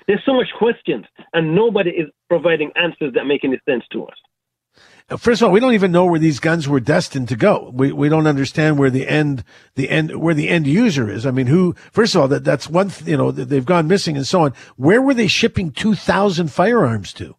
[0.06, 4.16] There's so much questions, and nobody is providing answers that make any sense to us.
[5.18, 7.70] First of all, we don't even know where these guns were destined to go.
[7.72, 9.44] We we don't understand where the end
[9.76, 11.24] the end where the end user is.
[11.24, 11.76] I mean, who?
[11.92, 12.90] First of all, that that's one.
[13.04, 14.52] You know, they've gone missing and so on.
[14.74, 17.36] Where were they shipping two thousand firearms to?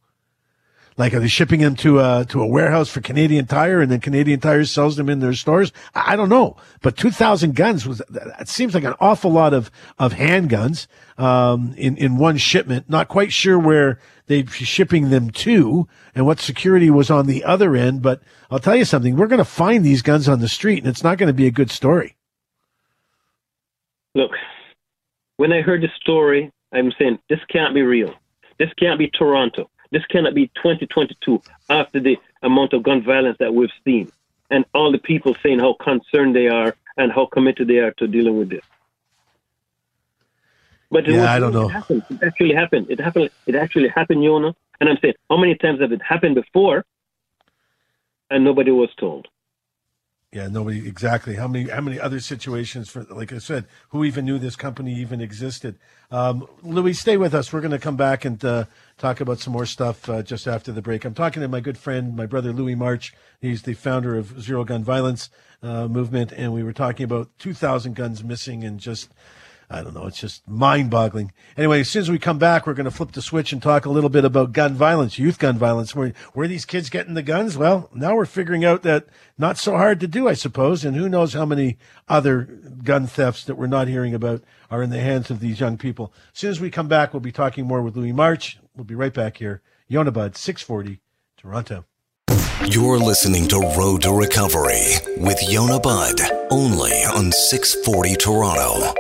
[0.97, 3.99] Like, are they shipping them to a, to a warehouse for Canadian Tire and then
[3.99, 5.72] Canadian Tire sells them in their stores?
[5.93, 6.57] I, I don't know.
[6.82, 8.01] But 2,000 guns was,
[8.39, 10.88] it seems like an awful lot of, of handguns,
[11.20, 12.89] um, in, in one shipment.
[12.89, 17.44] Not quite sure where they'd be shipping them to and what security was on the
[17.44, 18.02] other end.
[18.02, 18.22] But
[18.52, 19.16] I'll tell you something.
[19.16, 21.48] We're going to find these guns on the street and it's not going to be
[21.48, 22.16] a good story.
[24.16, 24.32] Look,
[25.38, 28.14] when I heard the story, I'm saying this can't be real.
[28.60, 29.70] This can't be Toronto.
[29.92, 34.12] This cannot be 2022 after the amount of gun violence that we've seen
[34.50, 38.08] and all the people saying how concerned they are and how committed they are to
[38.08, 38.66] dealing with this.
[40.90, 41.70] But yeah, was, I don't know.
[41.70, 42.04] It, happened.
[42.10, 42.88] it actually happened.
[42.90, 43.30] It happened.
[43.46, 44.56] It actually happened, Yonah.
[44.80, 46.86] And I'm saying, how many times have it happened before,
[48.30, 49.28] and nobody was told?
[50.34, 51.36] Yeah, nobody exactly.
[51.36, 54.94] How many how many other situations for like I said, who even knew this company
[54.96, 55.80] even existed?
[56.12, 57.54] Um, Louis, stay with us.
[57.54, 58.66] We're going to come back and uh,
[58.98, 61.06] talk about some more stuff uh, just after the break.
[61.06, 63.14] I'm talking to my good friend, my brother Louis March.
[63.40, 65.30] He's the founder of Zero Gun Violence
[65.64, 69.10] uh, movement, and we were talking about 2,000 guns missing and just
[69.70, 70.05] I don't know.
[70.05, 71.34] It's just mind boggling.
[71.57, 73.86] Anyway, as soon as we come back, we're going to flip the switch and talk
[73.86, 75.93] a little bit about gun violence, youth gun violence.
[75.93, 77.57] Where, where these kids getting the guns?
[77.57, 79.07] Well, now we're figuring out that
[79.38, 80.86] not so hard to do, I suppose.
[80.86, 82.43] And who knows how many other
[82.82, 84.41] gun thefts that we're not hearing about
[84.72, 86.13] are in the hands of these young people.
[86.34, 88.59] As soon as we come back, we'll be talking more with Louis March.
[88.74, 89.61] We'll be right back here.
[89.89, 91.01] Yonah Budd, 640,
[91.36, 91.86] Toronto.
[92.70, 94.82] You're listening to Road to Recovery
[95.15, 96.20] with Yonah Budd,
[96.51, 98.93] only on 640 Toronto.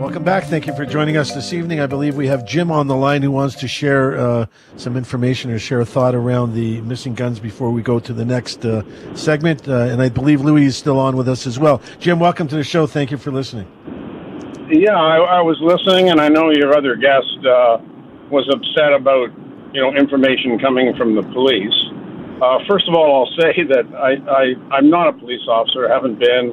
[0.00, 0.46] Welcome back.
[0.46, 1.78] Thank you for joining us this evening.
[1.78, 4.46] I believe we have Jim on the line who wants to share uh,
[4.76, 8.24] some information or share a thought around the missing guns before we go to the
[8.24, 8.82] next uh,
[9.14, 9.68] segment.
[9.68, 11.80] Uh, and I believe Louis is still on with us as well.
[12.00, 12.88] Jim, welcome to the show.
[12.88, 13.68] Thank you for listening.
[14.68, 17.78] Yeah, I, I was listening, and I know your other guest uh,
[18.30, 19.30] was upset about
[19.72, 21.93] you know information coming from the police.
[22.42, 24.42] Uh, first of all, I'll say that I, I
[24.74, 25.86] I'm not a police officer.
[25.88, 26.50] Haven't been.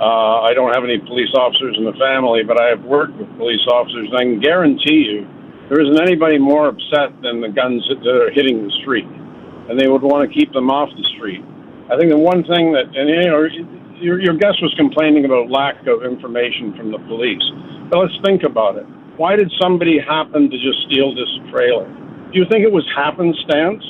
[0.00, 3.28] Uh, I don't have any police officers in the family, but I have worked with
[3.36, 5.26] police officers, and I can guarantee you
[5.68, 9.04] there isn't anybody more upset than the guns that are hitting the street,
[9.68, 11.44] and they would want to keep them off the street.
[11.92, 13.42] I think the one thing that, and you know,
[14.00, 17.42] your, your guest was complaining about lack of information from the police,
[17.90, 18.86] but let's think about it.
[19.20, 21.90] Why did somebody happen to just steal this trailer?
[22.30, 23.84] Do you think it was happenstance?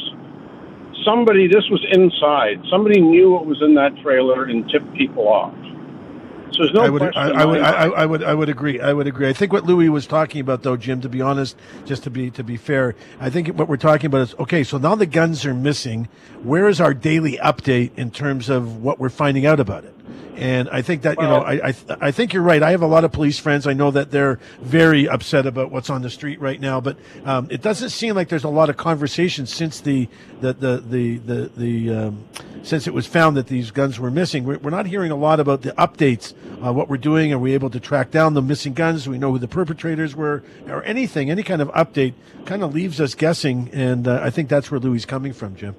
[1.08, 2.60] Somebody, this was inside.
[2.70, 5.54] Somebody knew what was in that trailer and tipped people off.
[6.52, 7.22] So there's no I would, question.
[7.22, 8.80] I, I would, I, I would, I would agree.
[8.80, 9.28] I would agree.
[9.28, 11.00] I think what Louis was talking about, though, Jim.
[11.02, 11.56] To be honest,
[11.86, 14.64] just to be to be fair, I think what we're talking about is okay.
[14.64, 16.08] So now the guns are missing.
[16.42, 19.94] Where is our daily update in terms of what we're finding out about it?
[20.36, 22.62] And I think that you know, I, I I think you're right.
[22.62, 23.66] I have a lot of police friends.
[23.66, 26.80] I know that they're very upset about what's on the street right now.
[26.80, 30.08] But um, it doesn't seem like there's a lot of conversation since the
[30.40, 32.24] the the the the, the um,
[32.62, 34.44] since it was found that these guns were missing.
[34.44, 36.34] We're, we're not hearing a lot about the updates.
[36.64, 37.32] Uh, what we're doing?
[37.32, 39.04] Are we able to track down the missing guns?
[39.04, 41.30] Do we know who the perpetrators were, or anything?
[41.30, 42.14] Any kind of update
[42.46, 43.70] kind of leaves us guessing.
[43.72, 45.74] And uh, I think that's where Louis is coming from, Jim.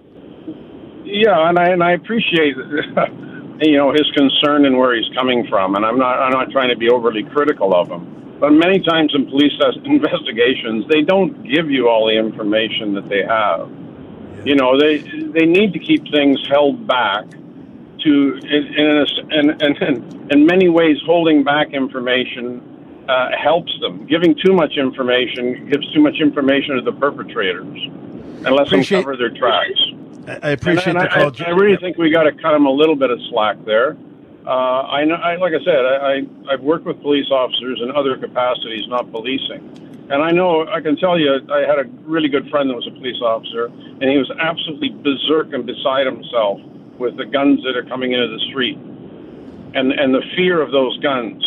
[1.05, 2.55] Yeah, and I and I appreciate
[3.62, 6.70] you know his concern and where he's coming from, and I'm not I'm not trying
[6.70, 8.38] to be overly critical of him.
[8.39, 9.51] But many times in police
[9.84, 13.70] investigations, they don't give you all the information that they have.
[14.45, 17.26] You know, they they need to keep things held back.
[18.03, 24.05] To in in, in, in, in many ways, holding back information uh, helps them.
[24.05, 27.78] Giving too much information gives too much information to the perpetrators
[28.45, 29.82] and lets them cover their tracks.
[30.43, 31.47] I, appreciate And I, the call.
[31.47, 33.97] I, I really think we got to cut them a little bit of slack there.
[34.45, 37.91] Uh, I know, I, like I said, I, I, I've worked with police officers in
[37.91, 40.07] other capacities, not policing.
[40.09, 42.88] And I know, I can tell you, I had a really good friend that was
[42.88, 46.59] a police officer, and he was absolutely berserk and beside himself
[46.97, 48.77] with the guns that are coming into the street
[49.77, 51.45] and, and the fear of those guns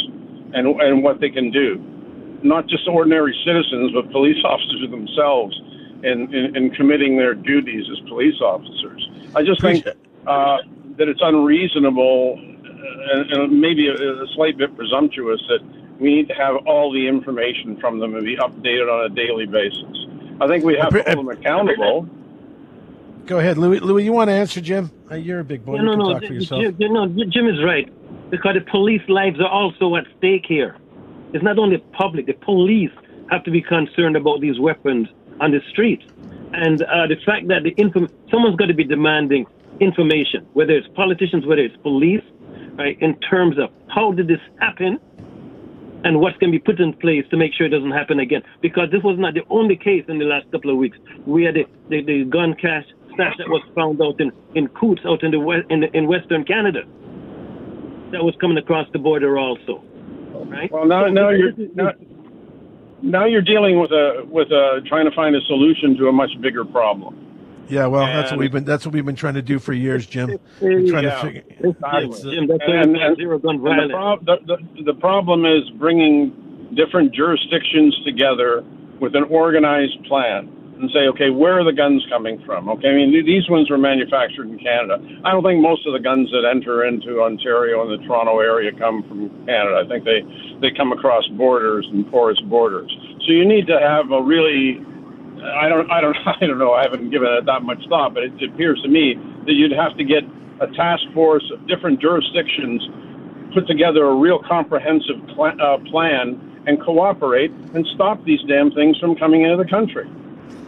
[0.55, 1.83] and, and what they can do.
[2.45, 5.59] Not just ordinary citizens, but police officers themselves
[6.05, 9.09] in, in, in committing their duties as police officers.
[9.35, 10.59] I just think uh,
[10.99, 15.61] that it's unreasonable uh, and, and maybe a, a slight bit presumptuous that
[15.99, 19.47] we need to have all the information from them and be updated on a daily
[19.47, 20.07] basis.
[20.41, 22.09] I think we have to hold them accountable.
[23.27, 23.79] Go ahead, Louis.
[23.79, 24.91] Louis, you want to answer, Jim?
[25.11, 25.77] Uh, you're a big boy.
[25.77, 26.13] No, you no, can no.
[26.13, 26.63] talk for Jim, yourself.
[26.79, 30.77] Jim, no, Jim is right because the police lives are also at stake here.
[31.33, 32.91] It's not only public; the police
[33.31, 35.09] have to be concerned about these weapons
[35.41, 36.03] on the street,
[36.53, 39.47] and uh, the fact that the inform- someone's got to be demanding
[39.81, 42.23] information, whether it's politicians, whether it's police,
[42.79, 43.01] right?
[43.01, 45.01] In terms of how did this happen,
[46.05, 48.43] and what's going to be put in place to make sure it doesn't happen again.
[48.61, 50.99] Because this was not the only case in the last couple of weeks.
[51.27, 55.03] We had the, the, the gun cache stash that was found out in, in Coutts
[55.07, 56.83] out in the west, in, in Western Canada.
[58.11, 59.83] That was coming across the border also,
[60.47, 60.71] right?
[60.71, 61.93] Well, now, now you're now,
[63.03, 66.31] now you're dealing with a with a trying to find a solution to a much
[66.41, 67.29] bigger problem.
[67.69, 70.07] Yeah, well, that's what we've been that's what we've been trying to do for years,
[70.07, 70.39] Jim.
[70.61, 71.15] We're trying Yeah.
[71.15, 71.43] to figure.
[71.61, 72.31] Exactly.
[72.35, 76.71] Jim, that's And- and- zero gun And the, prob- the, the, the problem is bringing
[76.75, 78.65] different jurisdictions together
[79.01, 80.49] with an organized plan
[80.83, 82.69] and say, okay, where are the guns coming from?
[82.69, 84.99] Okay, I mean, these ones were manufactured in Canada.
[85.25, 88.75] I don't think most of the guns that enter into Ontario and the Toronto area
[88.75, 89.79] come from Canada.
[89.79, 90.27] I think they,
[90.59, 92.91] they come across borders and porous borders.
[93.23, 94.83] So you need to have a really
[95.43, 96.73] I don't, I don't, I don't know.
[96.73, 99.15] I haven't given it that much thought, but it appears to me
[99.47, 100.23] that you'd have to get
[100.61, 102.83] a task force of different jurisdictions,
[103.55, 108.97] put together a real comprehensive pl- uh, plan, and cooperate and stop these damn things
[108.99, 110.07] from coming into the country.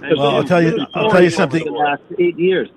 [0.05, 1.63] And Well, I'll tell you- I'll tell you something.
[1.63, 2.69] over The last eight years,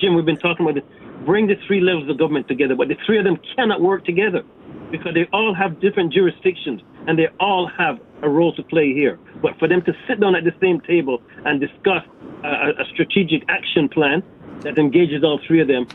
[0.00, 0.84] Jim, we've been talking about this.
[1.24, 4.42] Bring the three levels of government together, but the three of them cannot work together
[4.90, 9.18] because they all have different jurisdictions and they all have a role to play here.
[9.40, 12.02] But for them to sit down at the same table and discuss
[12.44, 14.22] a, a- a strategic action plan
[14.60, 15.86] that engages all three of them,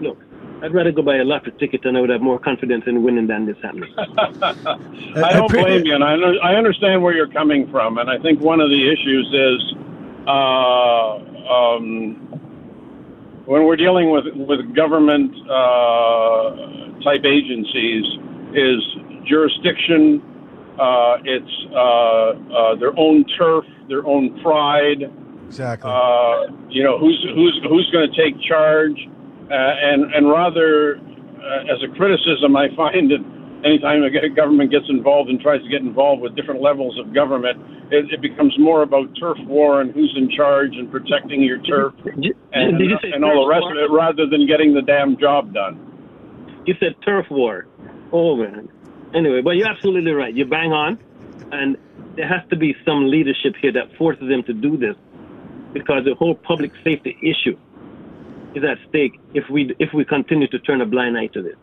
[0.00, 0.18] look,
[0.62, 3.26] I'd rather go buy a lottery ticket and I would have more confidence in winning
[3.26, 3.92] than this happening.
[3.98, 7.98] I don't blame you, and I, I understand where you're coming from.
[7.98, 9.74] And I think one of the issues is
[10.30, 12.16] um,
[13.46, 18.04] when we're dealing with with government uh, type agencies,
[18.54, 18.80] is
[19.26, 20.22] jurisdiction.
[20.78, 25.02] Uh, it's uh, uh, their own turf, their own pride.
[25.46, 25.90] Exactly.
[25.90, 28.96] Uh, you know who's who's who's going to take charge,
[29.50, 34.86] uh, and and rather uh, as a criticism, I find that anytime a government gets
[34.88, 37.60] involved and tries to get involved with different levels of government,
[37.92, 41.94] it, it becomes more about turf war and who's in charge and protecting your turf
[42.04, 42.22] and,
[42.78, 43.72] Did you and all the rest war?
[43.72, 46.62] of it, rather than getting the damn job done.
[46.66, 47.66] You said turf war.
[48.12, 48.68] Oh man.
[49.14, 50.34] Anyway, but you're absolutely right.
[50.34, 50.98] You bang on,
[51.52, 51.76] and
[52.16, 54.94] there has to be some leadership here that forces them to do this,
[55.72, 57.58] because the whole public safety issue
[58.54, 61.56] is at stake if we if we continue to turn a blind eye to this.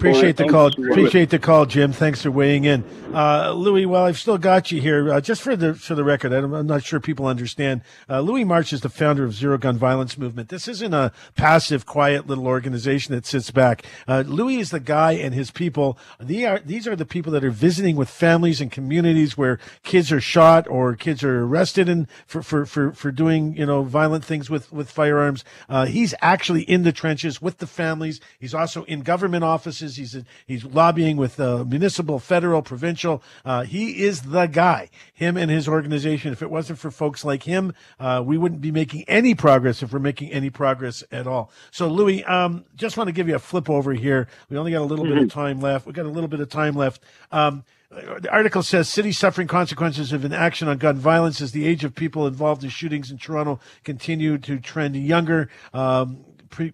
[0.00, 0.68] Appreciate the call.
[0.68, 1.92] Appreciate the call, Jim.
[1.92, 3.84] Thanks for weighing in, uh, Louis.
[3.84, 5.12] Well, I've still got you here.
[5.12, 7.82] Uh, just for the for the record, I'm not sure people understand.
[8.08, 10.48] Uh, Louis March is the founder of Zero Gun Violence Movement.
[10.48, 13.84] This isn't a passive, quiet little organization that sits back.
[14.08, 15.98] Uh, Louis is the guy and his people.
[16.18, 20.10] These are these are the people that are visiting with families and communities where kids
[20.10, 24.24] are shot or kids are arrested and for for for, for doing you know violent
[24.24, 25.44] things with with firearms.
[25.68, 28.18] Uh, he's actually in the trenches with the families.
[28.38, 29.89] He's also in government offices.
[29.96, 30.16] He's
[30.46, 33.22] he's lobbying with uh, municipal, federal, provincial.
[33.44, 34.90] Uh, he is the guy.
[35.12, 36.32] Him and his organization.
[36.32, 39.82] If it wasn't for folks like him, uh, we wouldn't be making any progress.
[39.82, 41.50] If we're making any progress at all.
[41.70, 44.28] So, Louis, um, just want to give you a flip over here.
[44.48, 45.14] We only got a little mm-hmm.
[45.14, 45.40] bit of mm-hmm.
[45.40, 45.86] time left.
[45.86, 47.02] We got a little bit of time left.
[47.32, 51.82] Um, the article says cities suffering consequences of inaction on gun violence as the age
[51.82, 55.48] of people involved in shootings in Toronto continue to trend younger.
[55.74, 56.24] Um,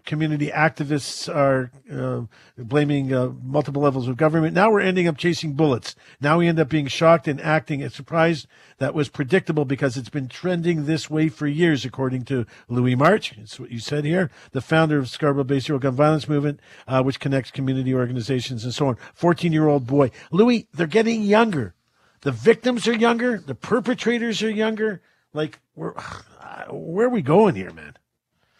[0.04, 2.22] community activists are uh,
[2.56, 4.54] blaming uh, multiple levels of government.
[4.54, 5.94] Now we're ending up chasing bullets.
[6.20, 8.46] Now we end up being shocked and acting a surprise
[8.78, 13.36] that was predictable because it's been trending this way for years, according to Louis March.
[13.38, 17.02] It's what you said here, the founder of Scarborough Based Zero Gun Violence Movement, uh,
[17.02, 18.96] which connects community organizations and so on.
[19.14, 20.10] 14 year old boy.
[20.30, 21.74] Louis, they're getting younger.
[22.22, 23.38] The victims are younger.
[23.38, 25.02] The perpetrators are younger.
[25.32, 27.96] Like, where are we going here, man?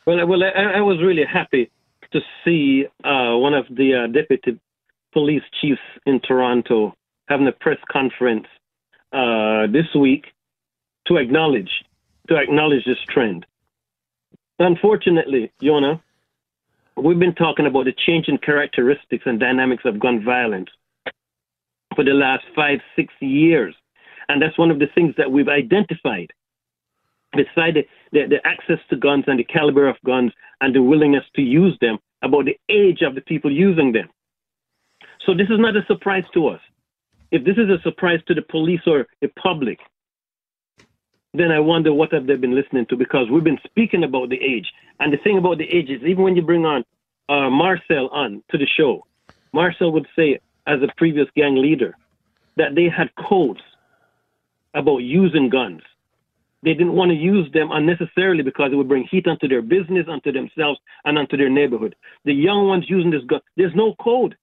[0.06, 1.70] Well, well, I, I was really happy
[2.12, 4.60] to see uh, one of the uh, deputy
[5.12, 6.94] police chiefs in Toronto
[7.28, 8.46] having a press conference
[9.12, 10.26] uh, this week
[11.08, 11.70] to acknowledge
[12.28, 13.46] to acknowledge this trend.
[14.58, 16.00] Unfortunately, Yonah,
[16.96, 20.68] we've been talking about the changing characteristics and dynamics of gun violence
[21.94, 23.74] for the last five, six years.
[24.28, 26.32] And that's one of the things that we've identified
[27.32, 31.24] beside the, the, the, access to guns and the caliber of guns and the willingness
[31.34, 34.08] to use them, about the age of the people using them.
[35.24, 36.60] So this is not a surprise to us.
[37.30, 39.78] If this is a surprise to the police or the public,
[41.34, 44.40] then I wonder what have they been listening to because we've been speaking about the
[44.40, 44.72] age.
[45.00, 46.84] And the thing about the age is even when you bring on
[47.28, 49.04] uh, Marcel on to the show,
[49.52, 51.96] Marcel would say, as a previous gang leader,
[52.56, 53.60] that they had codes
[54.74, 55.82] about using guns
[56.66, 60.06] they didn't want to use them unnecessarily because it would bring heat onto their business,
[60.08, 61.94] onto themselves, and onto their neighborhood.
[62.24, 64.36] The young ones using this gun, there's no code.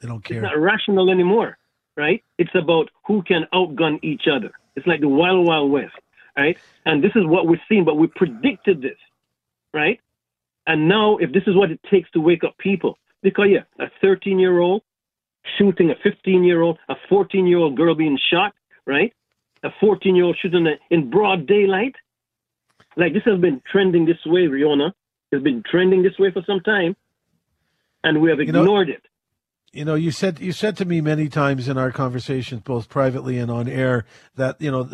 [0.00, 0.36] They don't care.
[0.36, 1.58] It's not rational anymore,
[1.96, 2.22] right?
[2.38, 4.52] It's about who can outgun each other.
[4.76, 5.96] It's like the wild, wild west,
[6.36, 6.56] right?
[6.86, 8.98] And this is what we're seeing, but we predicted this,
[9.72, 9.98] right?
[10.68, 13.90] And now, if this is what it takes to wake up people, because yeah, a
[14.00, 14.82] 13 year old
[15.58, 18.54] shooting a 15 year old, a 14 year old girl being shot,
[18.86, 19.12] right?
[19.64, 21.94] A 14 year old shooting in broad daylight.
[22.96, 24.94] Like this has been trending this way, Yonah.
[25.32, 26.94] It's been trending this way for some time,
[28.04, 29.06] and we have ignored you know, it.
[29.74, 33.38] You know, you said you said to me many times in our conversations, both privately
[33.38, 34.04] and on air,
[34.36, 34.84] that you know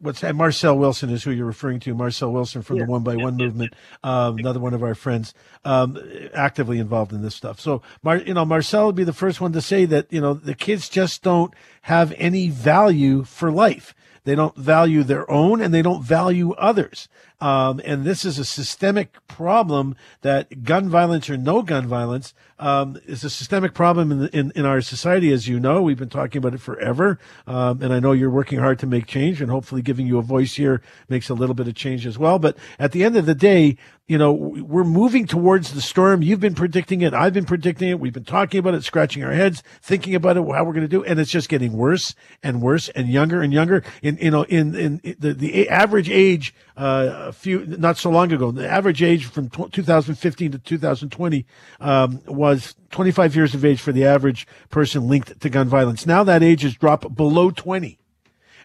[0.00, 1.94] what's Marcel Wilson is who you're referring to.
[1.94, 5.96] Marcel Wilson from the One by One movement, um, another one of our friends, um,
[6.34, 7.60] actively involved in this stuff.
[7.60, 10.34] So, Mar, you know, Marcel would be the first one to say that you know
[10.34, 13.94] the kids just don't have any value for life
[14.24, 17.08] they don't value their own and they don't value others.
[17.40, 22.96] Um, and this is a systemic problem that gun violence or no gun violence um,
[23.06, 25.32] is a systemic problem in, in, in our society.
[25.32, 28.60] As you know, we've been talking about it forever, um, and I know you're working
[28.60, 29.42] hard to make change.
[29.42, 32.38] And hopefully, giving you a voice here makes a little bit of change as well.
[32.38, 33.76] But at the end of the day,
[34.06, 36.22] you know, we're moving towards the storm.
[36.22, 37.14] You've been predicting it.
[37.14, 37.98] I've been predicting it.
[37.98, 40.88] We've been talking about it, scratching our heads, thinking about it, how we're going to
[40.88, 43.82] do, it, and it's just getting worse and worse and younger and younger.
[44.02, 48.32] In you know, in in the the average age, uh, a few not so long
[48.32, 51.46] ago, the average age from 2015 to 2020
[51.80, 56.06] um, was 25 years of age for the average person linked to gun violence.
[56.06, 57.98] Now that age has dropped below 20.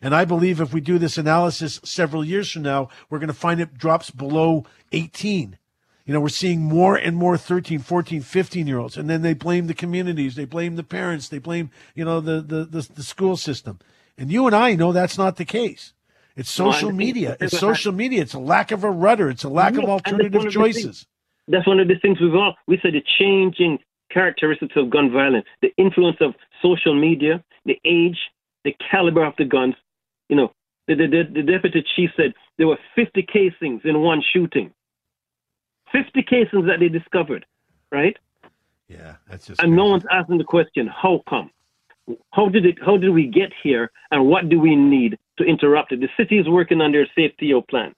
[0.01, 3.33] And I believe if we do this analysis several years from now, we're going to
[3.33, 5.57] find it drops below 18.
[6.05, 8.97] You know, we're seeing more and more 13, 14, 15 year olds.
[8.97, 10.35] And then they blame the communities.
[10.35, 11.27] They blame the parents.
[11.27, 13.77] They blame, you know, the, the, the, the school system.
[14.17, 15.93] And you and I know that's not the case.
[16.39, 17.35] It's social media.
[17.41, 18.21] It's social media.
[18.21, 19.29] It's a lack of a rudder.
[19.29, 21.05] It's a lack of alternative choices.
[21.49, 23.79] That's one of the things we've all, we said the changing
[24.09, 28.17] characteristics of gun violence, the influence of social media, the age,
[28.63, 29.75] the caliber of the guns,
[30.29, 30.53] you know,
[30.87, 34.71] the, the, the, deputy chief said there were 50 casings in one shooting.
[35.91, 37.45] 50 casings that they discovered,
[37.91, 38.15] right?
[38.87, 39.61] Yeah, that's just.
[39.61, 39.75] And crazy.
[39.75, 41.51] no one's asking the question, how come?
[42.31, 42.77] How did it?
[42.83, 43.91] How did we get here?
[44.09, 45.99] And what do we need to interrupt it?
[46.01, 47.93] The city is working on their safety plan.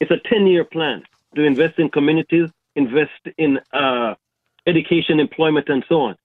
[0.00, 1.02] It's a 10-year plan
[1.36, 4.14] to invest in communities, invest in uh,
[4.66, 6.16] education, employment, and so on.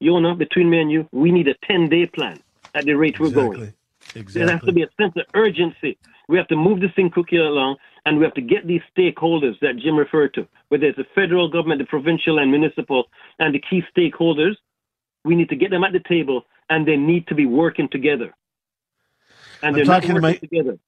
[0.00, 2.38] you know, between me and you, we need a 10 day plan
[2.74, 3.72] at the rate we're going.
[4.14, 4.40] Exactly.
[4.40, 5.96] There has to be a sense of urgency.
[6.28, 9.58] We have to move this thing quickly along, and we have to get these stakeholders
[9.60, 13.04] that Jim referred to, whether it's the federal government, the provincial and municipal,
[13.38, 14.56] and the key stakeholders.
[15.24, 18.34] We need to get them at the table, and they need to be working together.
[19.62, 20.78] And I'm they're not talking to my- together.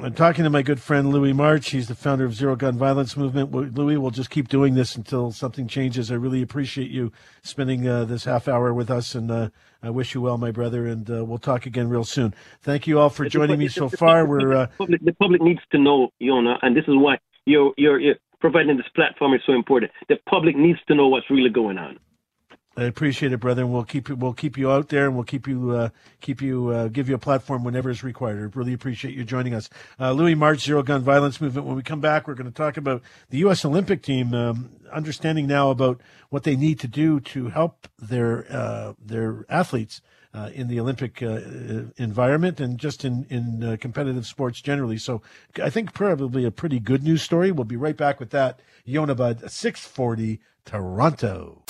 [0.00, 1.68] I'm talking to my good friend Louis March.
[1.68, 3.52] He's the founder of Zero Gun Violence Movement.
[3.52, 6.10] Louis, we'll just keep doing this until something changes.
[6.10, 7.12] I really appreciate you
[7.42, 9.50] spending uh, this half hour with us, and uh,
[9.82, 10.86] I wish you well, my brother.
[10.86, 12.34] And uh, we'll talk again real soon.
[12.62, 14.24] Thank you all for joining me so far.
[14.24, 18.00] We're uh, public, the public needs to know, Yonah, and this is why you're, you're,
[18.00, 19.92] you're providing this platform is so important.
[20.08, 21.98] The public needs to know what's really going on.
[22.74, 25.24] I appreciate it, brother, and we'll keep you we'll keep you out there, and we'll
[25.24, 25.88] keep you uh,
[26.22, 28.38] keep you uh, give you a platform whenever is required.
[28.38, 29.68] I really appreciate you joining us,
[30.00, 31.66] uh, Louis March, Zero Gun Violence Movement.
[31.66, 33.66] When we come back, we're going to talk about the U.S.
[33.66, 36.00] Olympic team, um, understanding now about
[36.30, 40.00] what they need to do to help their uh, their athletes.
[40.34, 41.40] Uh, in the Olympic uh,
[41.98, 45.20] environment and just in in uh, competitive sports generally, so
[45.62, 47.52] I think probably a pretty good news story.
[47.52, 48.60] We'll be right back with that.
[48.86, 51.61] Yonah Budd, six forty, Toronto.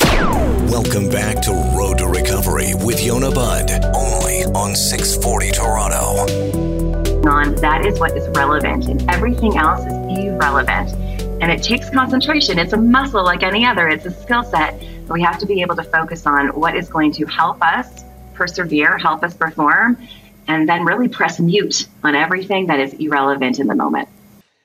[0.70, 6.26] Welcome back to Road to Recovery with Yonah Budd, only on 640 Toronto.
[7.28, 10.92] on that is what is relevant and everything else is irrelevant.
[11.42, 12.58] And it takes concentration.
[12.58, 13.88] It's a muscle like any other.
[13.88, 14.82] It's a skill set.
[15.08, 18.04] We have to be able to focus on what is going to help us
[18.34, 19.96] persevere help us perform
[20.48, 24.08] and then really press mute on everything that is irrelevant in the moment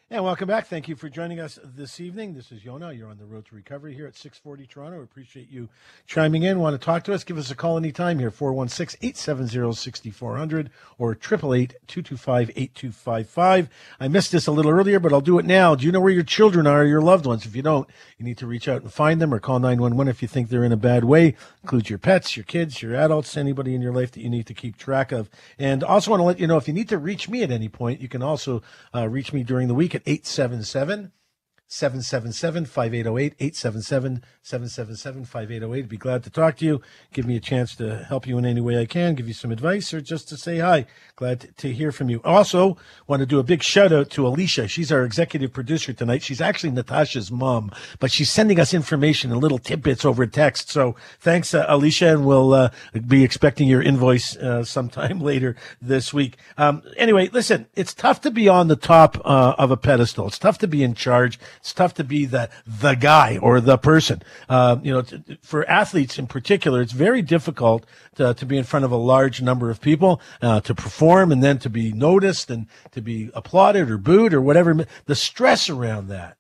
[0.10, 0.68] And welcome back.
[0.68, 2.34] Thank you for joining us this evening.
[2.34, 2.94] This is Yonah.
[2.94, 5.00] You're on the road to recovery here at 640 Toronto.
[5.00, 5.68] We appreciate you
[6.06, 6.62] chiming in.
[6.62, 7.26] Want to talk to us?
[7.26, 13.68] Give us a call anytime here, 416-870-6400 or 888-225-8255.
[14.00, 15.76] I missed this a little earlier, but I'll do it now.
[15.76, 17.46] Do you know where your children are or your loved ones?
[17.46, 20.22] If you don't, you need to reach out and find them or call 911 if
[20.22, 21.36] you think they're in a bad way.
[21.64, 24.54] Includes your pets, your kids, your adults, anybody in your life that you need to
[24.54, 25.30] keep track of.
[25.60, 27.68] And also want to let you know if you need to reach me at any
[27.68, 28.64] point, you can also
[28.96, 31.12] uh, reach me during the week at 877
[31.70, 35.90] 777 5808 877 777 5808.
[35.90, 36.82] Be glad to talk to you.
[37.12, 39.52] Give me a chance to help you in any way I can, give you some
[39.52, 40.86] advice, or just to say hi.
[41.18, 42.22] Glad to, to hear from you.
[42.24, 44.70] Also, want to do a big shout out to Alicia.
[44.70, 46.24] She's our executive producer tonight.
[46.24, 50.70] She's actually Natasha's mom, but she's sending us information and little tidbits over text.
[50.70, 52.70] So thanks, uh, Alicia, and we'll uh,
[53.06, 56.38] be expecting your invoice uh, sometime later this week.
[56.58, 60.28] Um, anyway, listen, it's tough to be on the top uh, of a pedestal.
[60.28, 61.38] It's tough to be in charge.
[61.68, 64.24] It's tough to be the the guy or the person.
[64.48, 68.64] Uh, you know, t- for athletes in particular, it's very difficult to, to be in
[68.64, 72.50] front of a large number of people uh, to perform and then to be noticed
[72.50, 74.88] and to be applauded or booed or whatever.
[75.08, 76.38] The stress around that.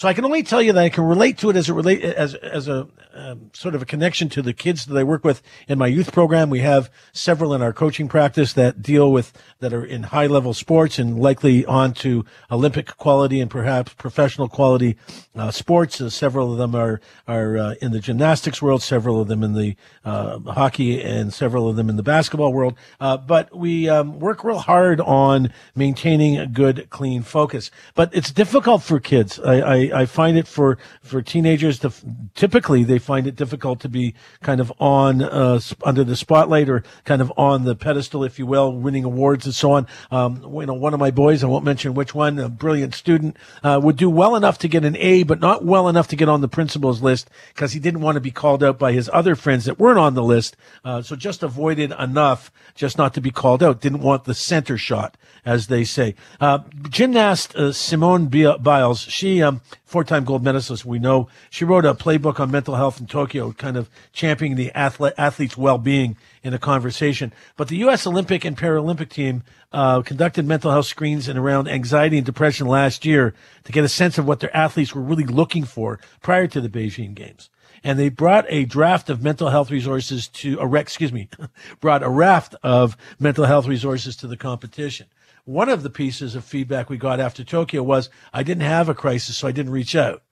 [0.00, 2.02] So I can only tell you that I can relate to it as a relate
[2.02, 5.42] as as a um, sort of a connection to the kids that I work with
[5.68, 6.48] in my youth program.
[6.48, 10.54] We have several in our coaching practice that deal with that are in high level
[10.54, 14.96] sports and likely on to Olympic quality and perhaps professional quality
[15.36, 16.00] uh, sports.
[16.00, 16.98] Uh, several of them are
[17.28, 19.76] are uh, in the gymnastics world, several of them in the
[20.06, 22.74] uh, hockey, and several of them in the basketball world.
[23.00, 27.70] Uh, but we um, work real hard on maintaining a good, clean focus.
[27.94, 29.38] But it's difficult for kids.
[29.40, 31.92] I, I, I find it for for teenagers to
[32.34, 36.82] typically they find it difficult to be kind of on uh, under the spotlight or
[37.04, 39.86] kind of on the pedestal, if you will, winning awards and so on.
[40.10, 43.36] Um, you know, one of my boys, I won't mention which one, a brilliant student,
[43.62, 46.28] uh, would do well enough to get an A, but not well enough to get
[46.28, 49.34] on the principal's list because he didn't want to be called out by his other
[49.34, 50.56] friends that weren't on the list.
[50.84, 53.80] Uh, so just avoided enough just not to be called out.
[53.80, 56.14] Didn't want the center shot, as they say.
[56.40, 59.60] Uh, gymnast uh, Simone Biles, she um,
[59.90, 61.28] four-time gold medalist, we know.
[61.50, 65.56] She wrote a playbook on mental health in Tokyo, kind of championing the athlete, athlete's
[65.56, 67.32] well-being in a conversation.
[67.56, 68.06] But the U.S.
[68.06, 73.04] Olympic and Paralympic team uh, conducted mental health screens and around anxiety and depression last
[73.04, 73.34] year
[73.64, 76.68] to get a sense of what their athletes were really looking for prior to the
[76.68, 77.50] Beijing Games.
[77.82, 81.28] And they brought a draft of mental health resources to, a excuse me,
[81.80, 85.08] brought a raft of mental health resources to the competition.
[85.50, 88.94] One of the pieces of feedback we got after Tokyo was, I didn't have a
[88.94, 90.22] crisis, so I didn't reach out.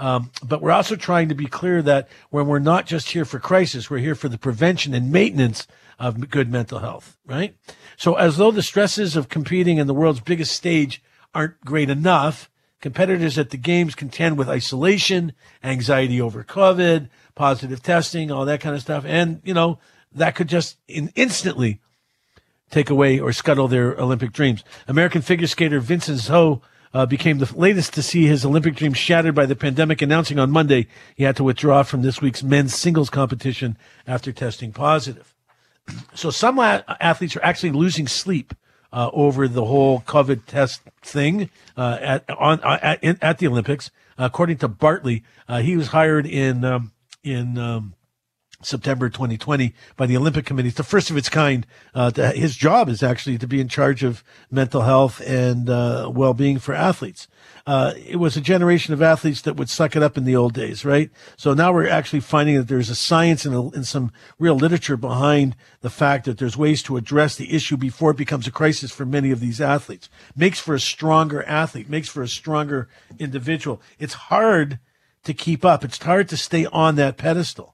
[0.00, 3.38] Um, but we're also trying to be clear that when we're not just here for
[3.38, 7.56] crisis, we're here for the prevention and maintenance of good mental health, right?
[7.96, 11.00] So as though the stresses of competing in the world's biggest stage
[11.32, 12.50] aren't great enough,
[12.80, 18.74] competitors at the games contend with isolation, anxiety over COVID, positive testing, all that kind
[18.74, 19.04] of stuff.
[19.06, 19.78] And, you know,
[20.10, 21.80] that could just in, instantly
[22.74, 24.64] take away or scuttle their Olympic dreams.
[24.88, 26.60] American figure skater Vincent Zhou
[26.92, 30.50] uh, became the latest to see his Olympic dreams shattered by the pandemic, announcing on
[30.50, 35.34] Monday he had to withdraw from this week's men's singles competition after testing positive.
[36.14, 38.54] So some athletes are actually losing sleep
[38.90, 43.90] uh, over the whole COVID test thing uh, at on uh, at, at, the Olympics.
[44.16, 46.92] according to Bartley, uh, he was hired in um,
[47.22, 47.94] in um,
[48.66, 50.68] September 2020 by the Olympic Committee.
[50.68, 51.66] It's the first of its kind.
[51.94, 56.10] Uh, to, his job is actually to be in charge of mental health and uh,
[56.12, 57.28] well-being for athletes.
[57.66, 60.52] Uh, it was a generation of athletes that would suck it up in the old
[60.52, 61.10] days, right?
[61.36, 64.96] So now we're actually finding that there's a science and, a, and some real literature
[64.96, 68.90] behind the fact that there's ways to address the issue before it becomes a crisis
[68.90, 70.08] for many of these athletes.
[70.36, 72.88] Makes for a stronger athlete, makes for a stronger
[73.18, 73.80] individual.
[73.98, 74.78] It's hard
[75.24, 75.84] to keep up.
[75.84, 77.73] It's hard to stay on that pedestal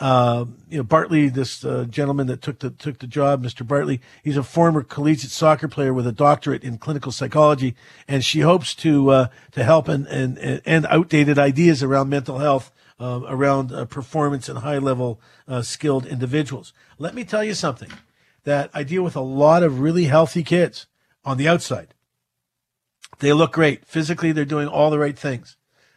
[0.00, 3.66] uh, you know, Bartley, this uh, gentleman that took the took the job, Mr.
[3.66, 7.74] Bartley, he's a former collegiate soccer player with a doctorate in clinical psychology,
[8.06, 12.70] and she hopes to uh, to help and, and and outdated ideas around mental health,
[13.00, 16.72] uh, around uh, performance and high level uh, skilled individuals.
[16.98, 17.90] Let me tell you something
[18.44, 20.86] that I deal with a lot of really healthy kids
[21.24, 21.92] on the outside.
[23.18, 25.56] They look great physically; they're doing all the right things.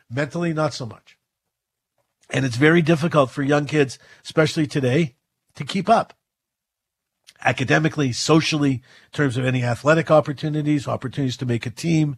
[0.10, 1.20] Mentally, not so much.
[2.32, 5.16] And it's very difficult for young kids, especially today,
[5.56, 6.14] to keep up
[7.44, 8.82] academically, socially, in
[9.12, 12.18] terms of any athletic opportunities, opportunities to make a team,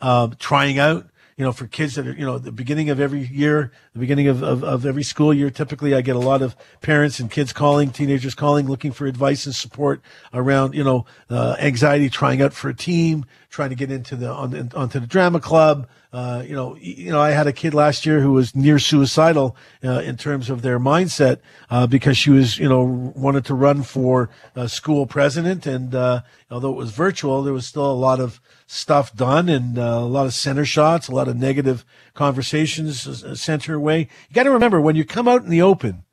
[0.00, 1.06] um, trying out
[1.36, 4.28] you know, for kids that are, you know, the beginning of every year, the beginning
[4.28, 7.52] of, of, of, every school year, typically I get a lot of parents and kids
[7.52, 10.02] calling, teenagers calling, looking for advice and support
[10.34, 14.30] around, you know, uh, anxiety, trying out for a team, trying to get into the,
[14.30, 15.88] on, onto the drama club.
[16.12, 19.56] Uh, you know, you know, I had a kid last year who was near suicidal,
[19.82, 21.38] uh, in terms of their mindset,
[21.70, 22.82] uh, because she was, you know,
[23.16, 24.28] wanted to run for
[24.66, 25.66] school president.
[25.66, 28.42] And, uh, although it was virtual, there was still a lot of,
[28.72, 31.84] stuff done and uh, a lot of center shots, a lot of negative
[32.14, 34.08] conversations uh, sent her way.
[34.28, 36.04] You got to remember when you come out in the open,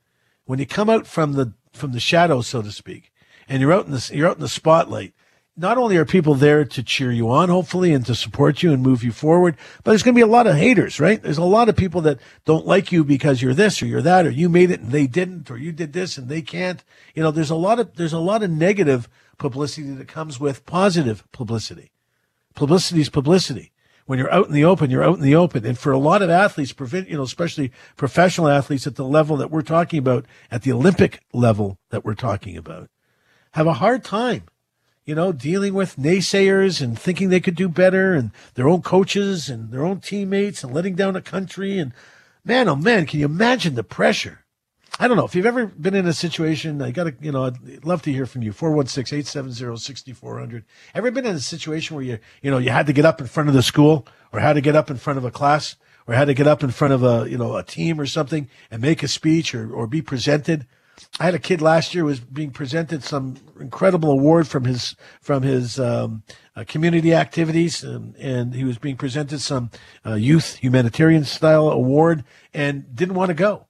[0.44, 3.12] when you come out from the from the shadows, so to speak,
[3.48, 5.14] and you're out in the you're out in the spotlight.
[5.56, 8.82] Not only are people there to cheer you on, hopefully, and to support you and
[8.82, 11.22] move you forward, but there's going to be a lot of haters, right?
[11.22, 14.26] There's a lot of people that don't like you because you're this or you're that,
[14.26, 16.84] or you made it and they didn't, or you did this and they can't.
[17.14, 19.08] You know, there's a lot of there's a lot of negative
[19.38, 21.92] publicity that comes with positive publicity.
[22.56, 23.72] Publicity is publicity.
[24.06, 25.66] When you're out in the open, you're out in the open.
[25.66, 29.52] And for a lot of athletes, you know, especially professional athletes at the level that
[29.52, 32.90] we're talking about, at the Olympic level that we're talking about,
[33.52, 34.44] have a hard time,
[35.06, 39.48] you know, dealing with naysayers and thinking they could do better and their own coaches
[39.48, 41.78] and their own teammates and letting down a country.
[41.78, 41.94] And
[42.44, 44.44] man, oh man, can you imagine the pressure?
[44.98, 46.82] I don't know if you've ever been in a situation.
[46.82, 48.52] I got to, you know, I'd love to hear from you.
[48.54, 50.64] 416-870-6400.
[50.96, 53.28] Ever been in a situation where you, you know, you had to get up in
[53.28, 55.76] front of the school or had to get up in front of a class
[56.08, 58.50] or had to get up in front of a, you know, a team or something
[58.72, 60.66] and make a speech or, or be presented?
[61.20, 65.44] I had a kid last year was being presented some incredible award from his from
[65.44, 66.24] his um,
[66.58, 69.72] uh, community activities, and, and, he was being presented some
[70.06, 73.69] uh, youth humanitarian style award and didn't want to go.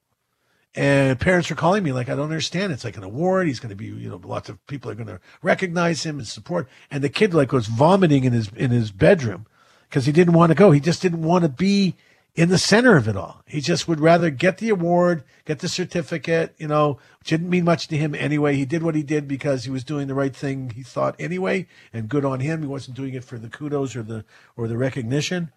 [0.75, 2.71] And parents are calling me like, I don't understand.
[2.71, 3.47] It's like an award.
[3.47, 6.27] He's going to be, you know, lots of people are going to recognize him and
[6.27, 6.69] support.
[6.91, 9.47] And the kid like was vomiting in his in his bedroom
[9.89, 10.71] because he didn't want to go.
[10.71, 11.95] He just didn't want to be
[12.35, 13.41] in the center of it all.
[13.47, 17.65] He just would rather get the award, get the certificate, you know, which didn't mean
[17.65, 18.55] much to him anyway.
[18.55, 21.67] He did what he did because he was doing the right thing, he thought anyway,
[21.91, 22.61] and good on him.
[22.61, 24.23] He wasn't doing it for the kudos or the
[24.55, 25.51] or the recognition.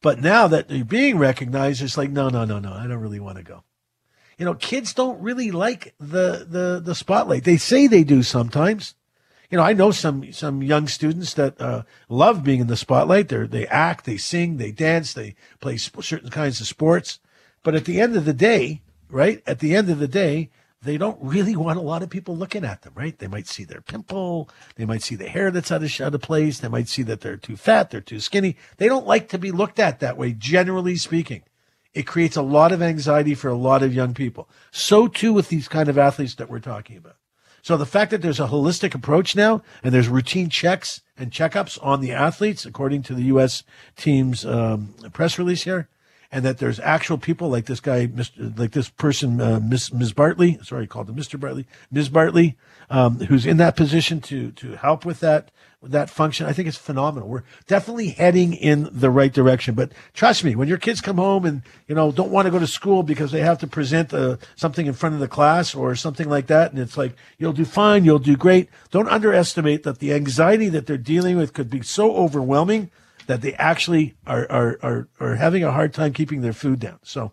[0.00, 3.20] But now that they're being recognized, it's like, no, no, no, no, I don't really
[3.20, 3.64] want to go
[4.38, 7.44] you know, kids don't really like the, the, the spotlight.
[7.44, 8.94] They say they do sometimes.
[9.50, 13.28] You know, I know some, some young students that, uh, love being in the spotlight.
[13.28, 17.18] They they act, they sing, they dance, they play sp- certain kinds of sports.
[17.62, 19.42] But at the end of the day, right?
[19.46, 20.50] At the end of the day,
[20.80, 23.18] they don't really want a lot of people looking at them, right?
[23.18, 24.48] They might see their pimple.
[24.76, 26.60] They might see the hair that's out of, out of place.
[26.60, 27.90] They might see that they're too fat.
[27.90, 28.56] They're too skinny.
[28.76, 31.42] They don't like to be looked at that way, generally speaking.
[31.94, 34.48] It creates a lot of anxiety for a lot of young people.
[34.70, 37.16] So too with these kind of athletes that we're talking about.
[37.62, 41.78] So the fact that there's a holistic approach now and there's routine checks and checkups
[41.82, 43.64] on the athletes, according to the U.S.
[43.96, 45.88] team's um, press release here,
[46.30, 50.12] and that there's actual people like this guy, Mr., like this person, uh, Miss Ms.
[50.12, 50.58] Bartley.
[50.62, 51.40] Sorry, I called him Mr.
[51.40, 52.10] Bartley, Ms.
[52.10, 52.56] Bartley,
[52.90, 55.50] um, who's in that position to to help with that
[55.82, 56.46] that function.
[56.46, 57.28] I think it's phenomenal.
[57.28, 59.74] We're definitely heading in the right direction.
[59.74, 62.58] But trust me, when your kids come home and you know don't want to go
[62.58, 65.94] to school because they have to present uh, something in front of the class or
[65.94, 68.68] something like that, and it's like you'll do fine, you'll do great.
[68.90, 72.90] Don't underestimate that the anxiety that they're dealing with could be so overwhelming
[73.28, 76.98] that they actually are, are, are, are having a hard time keeping their food down.
[77.02, 77.30] So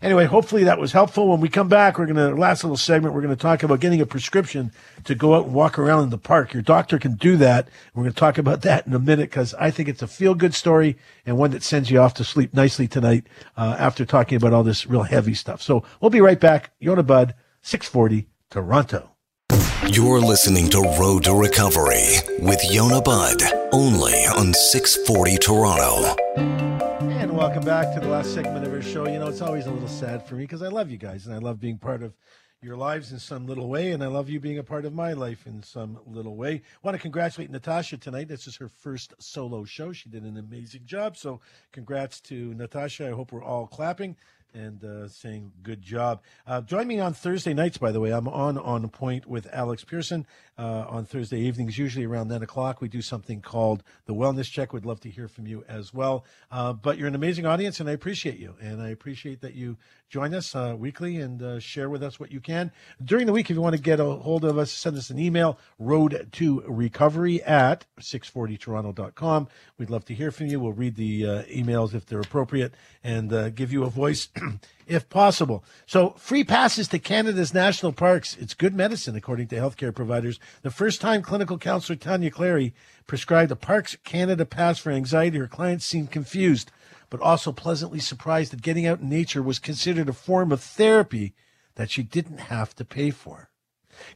[0.00, 1.28] anyway, hopefully that was helpful.
[1.28, 3.80] When we come back, we're going to, last little segment, we're going to talk about
[3.80, 4.70] getting a prescription
[5.02, 6.52] to go out and walk around in the park.
[6.54, 7.68] Your doctor can do that.
[7.92, 10.36] We're going to talk about that in a minute because I think it's a feel
[10.36, 10.96] good story
[11.26, 14.62] and one that sends you off to sleep nicely tonight uh, after talking about all
[14.62, 15.60] this real heavy stuff.
[15.60, 16.70] So we'll be right back.
[16.78, 19.11] Yonah Budd, 640 Toronto.
[19.92, 23.42] You're listening to Road to Recovery with Yonah Budd,
[23.72, 26.16] only on 640 Toronto.
[26.38, 29.06] And welcome back to the last segment of our show.
[29.06, 31.34] You know, it's always a little sad for me because I love you guys and
[31.34, 32.14] I love being part of
[32.62, 35.12] your lives in some little way, and I love you being a part of my
[35.12, 36.54] life in some little way.
[36.54, 38.28] I want to congratulate Natasha tonight.
[38.28, 39.92] This is her first solo show.
[39.92, 41.18] She did an amazing job.
[41.18, 41.40] So,
[41.70, 43.08] congrats to Natasha.
[43.08, 44.16] I hope we're all clapping
[44.54, 46.20] and uh, saying good job.
[46.46, 48.10] Uh, join me on Thursday nights, by the way.
[48.10, 50.26] I'm on on point with Alex Pierson
[50.58, 52.80] uh, on Thursday evenings, usually around 9 o'clock.
[52.80, 54.72] We do something called the Wellness Check.
[54.72, 56.24] We'd love to hear from you as well.
[56.50, 58.54] Uh, but you're an amazing audience, and I appreciate you.
[58.60, 62.30] And I appreciate that you join us uh, weekly and uh, share with us what
[62.30, 62.70] you can.
[63.02, 65.18] During the week, if you want to get a hold of us, send us an
[65.18, 69.48] email, road to recovery at 640toronto.com.
[69.78, 70.60] We'd love to hear from you.
[70.60, 74.28] We'll read the emails if they're appropriate and give you a voice
[74.86, 75.64] if possible.
[75.86, 78.36] So, free passes to Canada's national parks.
[78.36, 80.38] It's good medicine, according to healthcare providers.
[80.62, 82.74] The first time clinical counselor Tanya Clary
[83.06, 86.70] prescribed a Parks Canada pass for anxiety, her clients seemed confused,
[87.10, 91.34] but also pleasantly surprised that getting out in nature was considered a form of therapy
[91.74, 93.51] that she didn't have to pay for.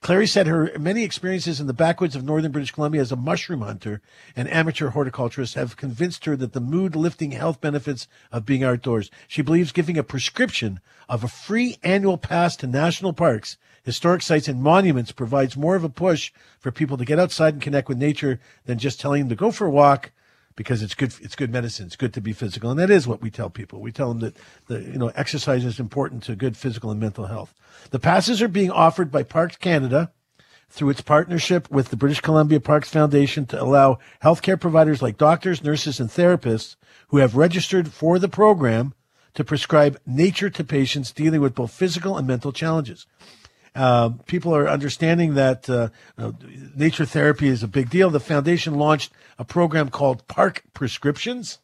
[0.00, 3.60] Clary said her many experiences in the backwoods of northern British Columbia as a mushroom
[3.60, 4.00] hunter
[4.34, 9.10] and amateur horticulturist have convinced her that the mood lifting health benefits of being outdoors.
[9.28, 14.48] She believes giving a prescription of a free annual pass to national parks, historic sites,
[14.48, 17.98] and monuments provides more of a push for people to get outside and connect with
[17.98, 20.10] nature than just telling them to go for a walk
[20.56, 21.14] because it's good.
[21.20, 21.86] It's good medicine.
[21.86, 23.80] It's good to be physical, and that is what we tell people.
[23.80, 27.26] We tell them that the you know exercise is important to good physical and mental
[27.26, 27.54] health.
[27.90, 30.12] The passes are being offered by Parks Canada
[30.68, 35.62] through its partnership with the British Columbia Parks Foundation to allow healthcare providers like doctors,
[35.62, 36.76] nurses, and therapists
[37.08, 38.92] who have registered for the program
[39.34, 43.06] to prescribe nature to patients dealing with both physical and mental challenges.
[43.76, 45.90] Uh, people are understanding that uh,
[46.74, 48.08] nature therapy is a big deal.
[48.10, 51.58] The foundation launched a program called Park Prescriptions.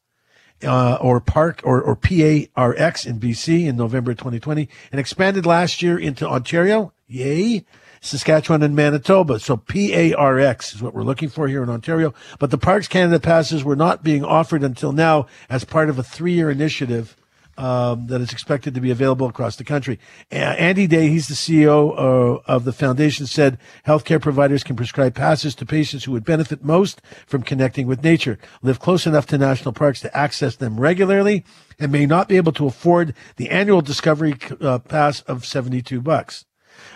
[0.64, 5.98] Uh, or Park or, or PARX in BC in November 2020 and expanded last year
[5.98, 6.92] into Ontario.
[7.08, 7.64] Yay.
[8.00, 9.38] Saskatchewan and Manitoba.
[9.40, 12.12] So PARX is what we're looking for here in Ontario.
[12.38, 16.02] But the Parks Canada passes were not being offered until now as part of a
[16.04, 17.16] three year initiative
[17.62, 20.00] um, that is expected to be available across the country.
[20.32, 23.56] Andy Day, he's the CEO uh, of the foundation, said
[23.86, 28.36] healthcare providers can prescribe passes to patients who would benefit most from connecting with nature,
[28.62, 31.44] live close enough to national parks to access them regularly,
[31.78, 36.44] and may not be able to afford the annual Discovery uh, Pass of 72 bucks.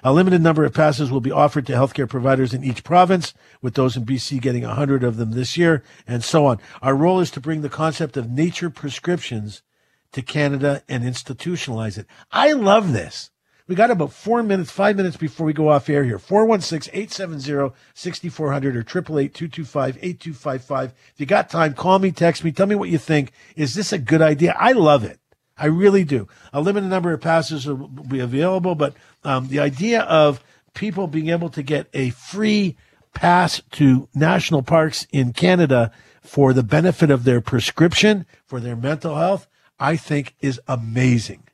[0.03, 3.75] A limited number of passes will be offered to healthcare providers in each province, with
[3.75, 6.59] those in BC getting 100 of them this year, and so on.
[6.83, 9.63] Our role is to bring the concept of nature prescriptions
[10.17, 12.07] to Canada and institutionalize it.
[12.33, 13.31] I love this.
[13.69, 16.19] We got about four minutes, five minutes before we go off air here.
[16.19, 17.75] 416-870-6400
[18.41, 20.85] or 888-225-8255.
[20.85, 23.33] If you got time, call me, text me, tell me what you think.
[23.57, 24.57] Is this a good idea?
[24.59, 25.21] I love it.
[25.59, 26.29] I really do.
[26.55, 31.29] A limited number of passes will be available, but um, the idea of people being
[31.29, 32.79] able to get a free
[33.13, 35.91] pass to national parks in Canada
[36.23, 39.47] for the benefit of their prescription, for their mental health,
[39.79, 41.45] I think is amazing.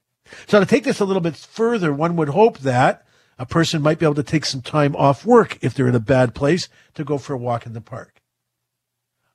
[0.46, 3.04] So to take this a little bit further, one would hope that
[3.38, 6.00] a person might be able to take some time off work if they're in a
[6.00, 8.22] bad place to go for a walk in the park.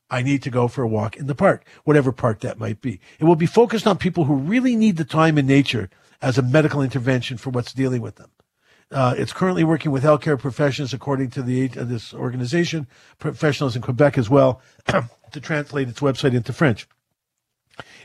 [0.09, 3.01] I need to go for a walk in the park, whatever park that might be.
[3.19, 5.89] It will be focused on people who really need the time in nature
[6.21, 8.31] as a medical intervention for what's dealing with them.
[8.89, 12.87] Uh, it's currently working with healthcare professionals, according to the uh, this organization,
[13.19, 16.87] professionals in Quebec as well, to translate its website into French.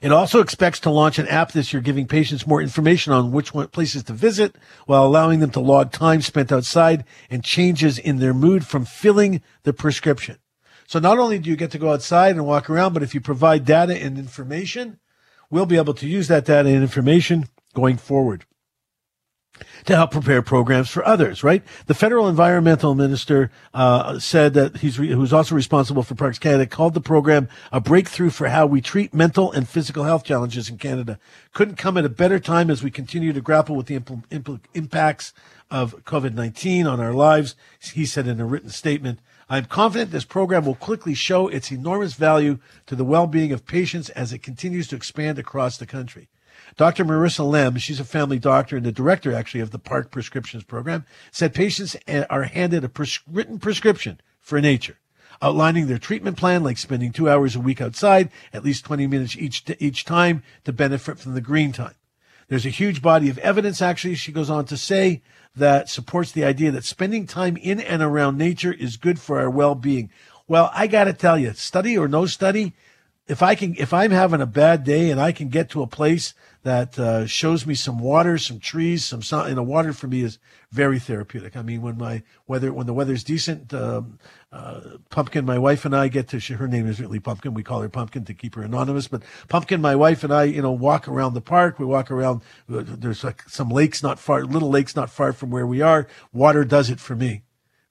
[0.02, 3.52] It also expects to launch an app this year giving patients more information on which
[3.52, 4.56] places to visit
[4.86, 9.42] while allowing them to log time spent outside and changes in their mood from filling
[9.62, 10.38] the prescription.
[10.88, 13.20] So not only do you get to go outside and walk around, but if you
[13.20, 14.98] provide data and information,
[15.50, 18.44] we'll be able to use that data and information going forward
[19.86, 21.62] to help prepare programs for others, right?
[21.86, 26.66] The federal environmental minister uh, said that he's re- who's also responsible for Parks Canada
[26.66, 30.78] called the program a breakthrough for how we treat mental and physical health challenges in
[30.78, 31.18] Canada.
[31.52, 34.60] Couldn't come at a better time as we continue to grapple with the impl- impl-
[34.74, 35.32] impacts
[35.70, 39.18] of COVID 19 on our lives, he said in a written statement.
[39.48, 43.66] I'm confident this program will quickly show its enormous value to the well being of
[43.66, 46.28] patients as it continues to expand across the country.
[46.76, 47.04] Dr.
[47.04, 51.04] Marissa Lem, she's a family doctor and the director actually of the Park Prescriptions Program,
[51.30, 54.98] said patients eh, are handed a pres- written prescription for nature,
[55.40, 59.36] outlining their treatment plan, like spending two hours a week outside, at least 20 minutes
[59.36, 61.94] each, each time to benefit from the green time.
[62.48, 65.22] There's a huge body of evidence, actually, she goes on to say,
[65.54, 69.50] that supports the idea that spending time in and around nature is good for our
[69.50, 70.10] well being.
[70.48, 72.72] Well, I got to tell you, study or no study,
[73.28, 75.86] if I can, if I'm having a bad day and I can get to a
[75.86, 80.06] place that uh, shows me some water, some trees, some sun, you know, water for
[80.06, 80.38] me is
[80.70, 81.56] very therapeutic.
[81.56, 84.18] I mean, when my weather, when the weather's decent, um,
[84.52, 84.80] uh,
[85.10, 87.52] Pumpkin, my wife and I get to, her name is really Pumpkin.
[87.52, 90.62] We call her Pumpkin to keep her anonymous, but Pumpkin, my wife and I, you
[90.62, 91.78] know, walk around the park.
[91.78, 95.50] We walk around, uh, there's like some lakes not far, little lakes not far from
[95.50, 96.06] where we are.
[96.32, 97.42] Water does it for me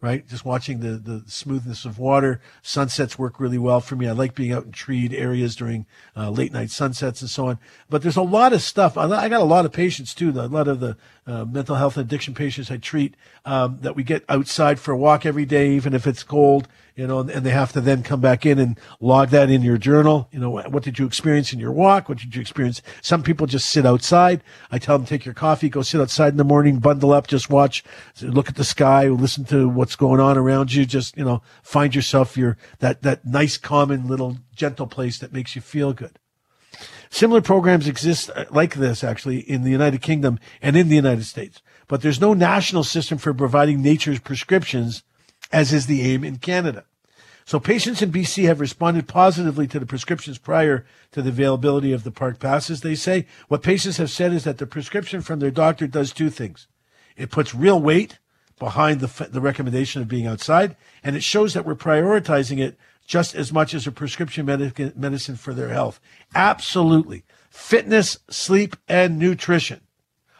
[0.01, 0.27] right?
[0.27, 2.41] Just watching the, the smoothness of water.
[2.63, 4.07] Sunsets work really well for me.
[4.07, 5.85] I like being out in treed areas during
[6.17, 7.59] uh, late night sunsets and so on.
[7.89, 8.97] But there's a lot of stuff.
[8.97, 10.31] I got a lot of patients too.
[10.31, 10.97] A lot of the
[11.27, 13.15] uh, mental health addiction patients I treat
[13.45, 17.07] um, that we get outside for a walk every day, even if it's cold you
[17.07, 20.27] know, and they have to then come back in and log that in your journal.
[20.31, 22.09] You know, what did you experience in your walk?
[22.09, 22.81] What did you experience?
[23.01, 24.43] Some people just sit outside.
[24.71, 27.49] I tell them, take your coffee, go sit outside in the morning, bundle up, just
[27.49, 27.83] watch,
[28.21, 30.85] look at the sky, listen to what's going on around you.
[30.85, 35.55] Just, you know, find yourself your, that, that nice, common little gentle place that makes
[35.55, 36.19] you feel good.
[37.09, 41.25] Similar programs exist uh, like this actually in the United Kingdom and in the United
[41.25, 45.03] States, but there's no national system for providing nature's prescriptions
[45.51, 46.85] as is the aim in Canada.
[47.45, 52.03] So patients in BC have responded positively to the prescriptions prior to the availability of
[52.03, 53.25] the park passes, they say.
[53.47, 56.67] What patients have said is that the prescription from their doctor does two things.
[57.17, 58.19] It puts real weight
[58.59, 63.35] behind the, the recommendation of being outside, and it shows that we're prioritizing it just
[63.35, 65.99] as much as a prescription medic- medicine for their health.
[66.35, 67.23] Absolutely.
[67.49, 69.81] Fitness, sleep, and nutrition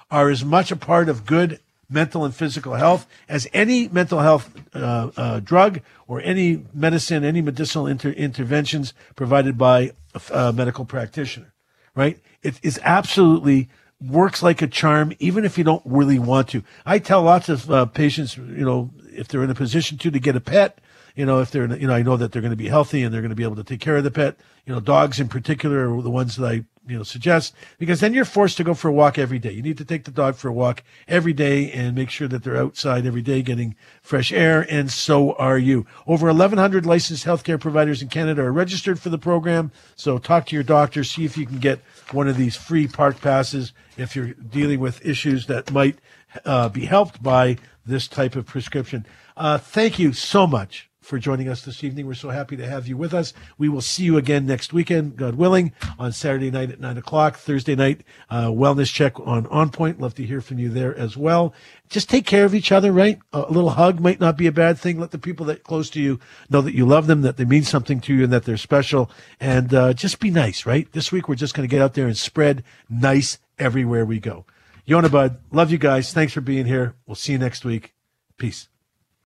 [0.10, 1.60] are as much a part of good
[1.92, 7.42] mental and physical health as any mental health uh, uh, drug or any medicine, any
[7.42, 9.92] medicinal inter- interventions provided by
[10.32, 11.54] a, medical practitioner,
[11.96, 12.20] right?
[12.42, 13.70] It is absolutely
[14.02, 16.64] works like a charm, even if you don't really want to.
[16.86, 20.20] I tell lots of uh, patients, you know, if they're in a position to, to
[20.20, 20.80] get a pet,
[21.16, 23.14] you know, if they're, you know, I know that they're going to be healthy and
[23.14, 24.38] they're going to be able to take care of the pet.
[24.66, 28.14] You know, dogs in particular are the ones that I you know suggest because then
[28.14, 29.52] you're forced to go for a walk every day.
[29.52, 32.44] You need to take the dog for a walk every day and make sure that
[32.44, 35.86] they're outside every day getting fresh air and so are you.
[36.08, 39.72] Over 1100 licensed healthcare providers in Canada are registered for the program.
[39.96, 41.80] So talk to your doctor, see if you can get
[42.12, 46.00] one of these free park passes if you're dealing with issues that might
[46.46, 49.06] uh, be helped by this type of prescription.
[49.38, 52.08] Uh, thank you so much for joining us this evening.
[52.08, 53.34] We're so happy to have you with us.
[53.58, 57.36] We will see you again next weekend, God willing, on Saturday night at nine o'clock.
[57.36, 60.00] Thursday night, uh, wellness check on On Point.
[60.00, 61.54] Love to hear from you there as well.
[61.90, 63.20] Just take care of each other, right?
[63.34, 65.02] A little hug might not be a bad thing.
[65.02, 66.18] Let the people that close to you
[66.50, 69.12] know that you love them, that they mean something to you, and that they're special.
[69.38, 70.90] And uh, just be nice, right?
[70.94, 74.46] This week we're just going to get out there and spread nice everywhere we go.
[74.86, 76.14] Yonah Budd, love you guys.
[76.14, 76.96] Thanks for being here.
[77.06, 77.96] We'll see you next week.
[78.38, 78.71] Peace.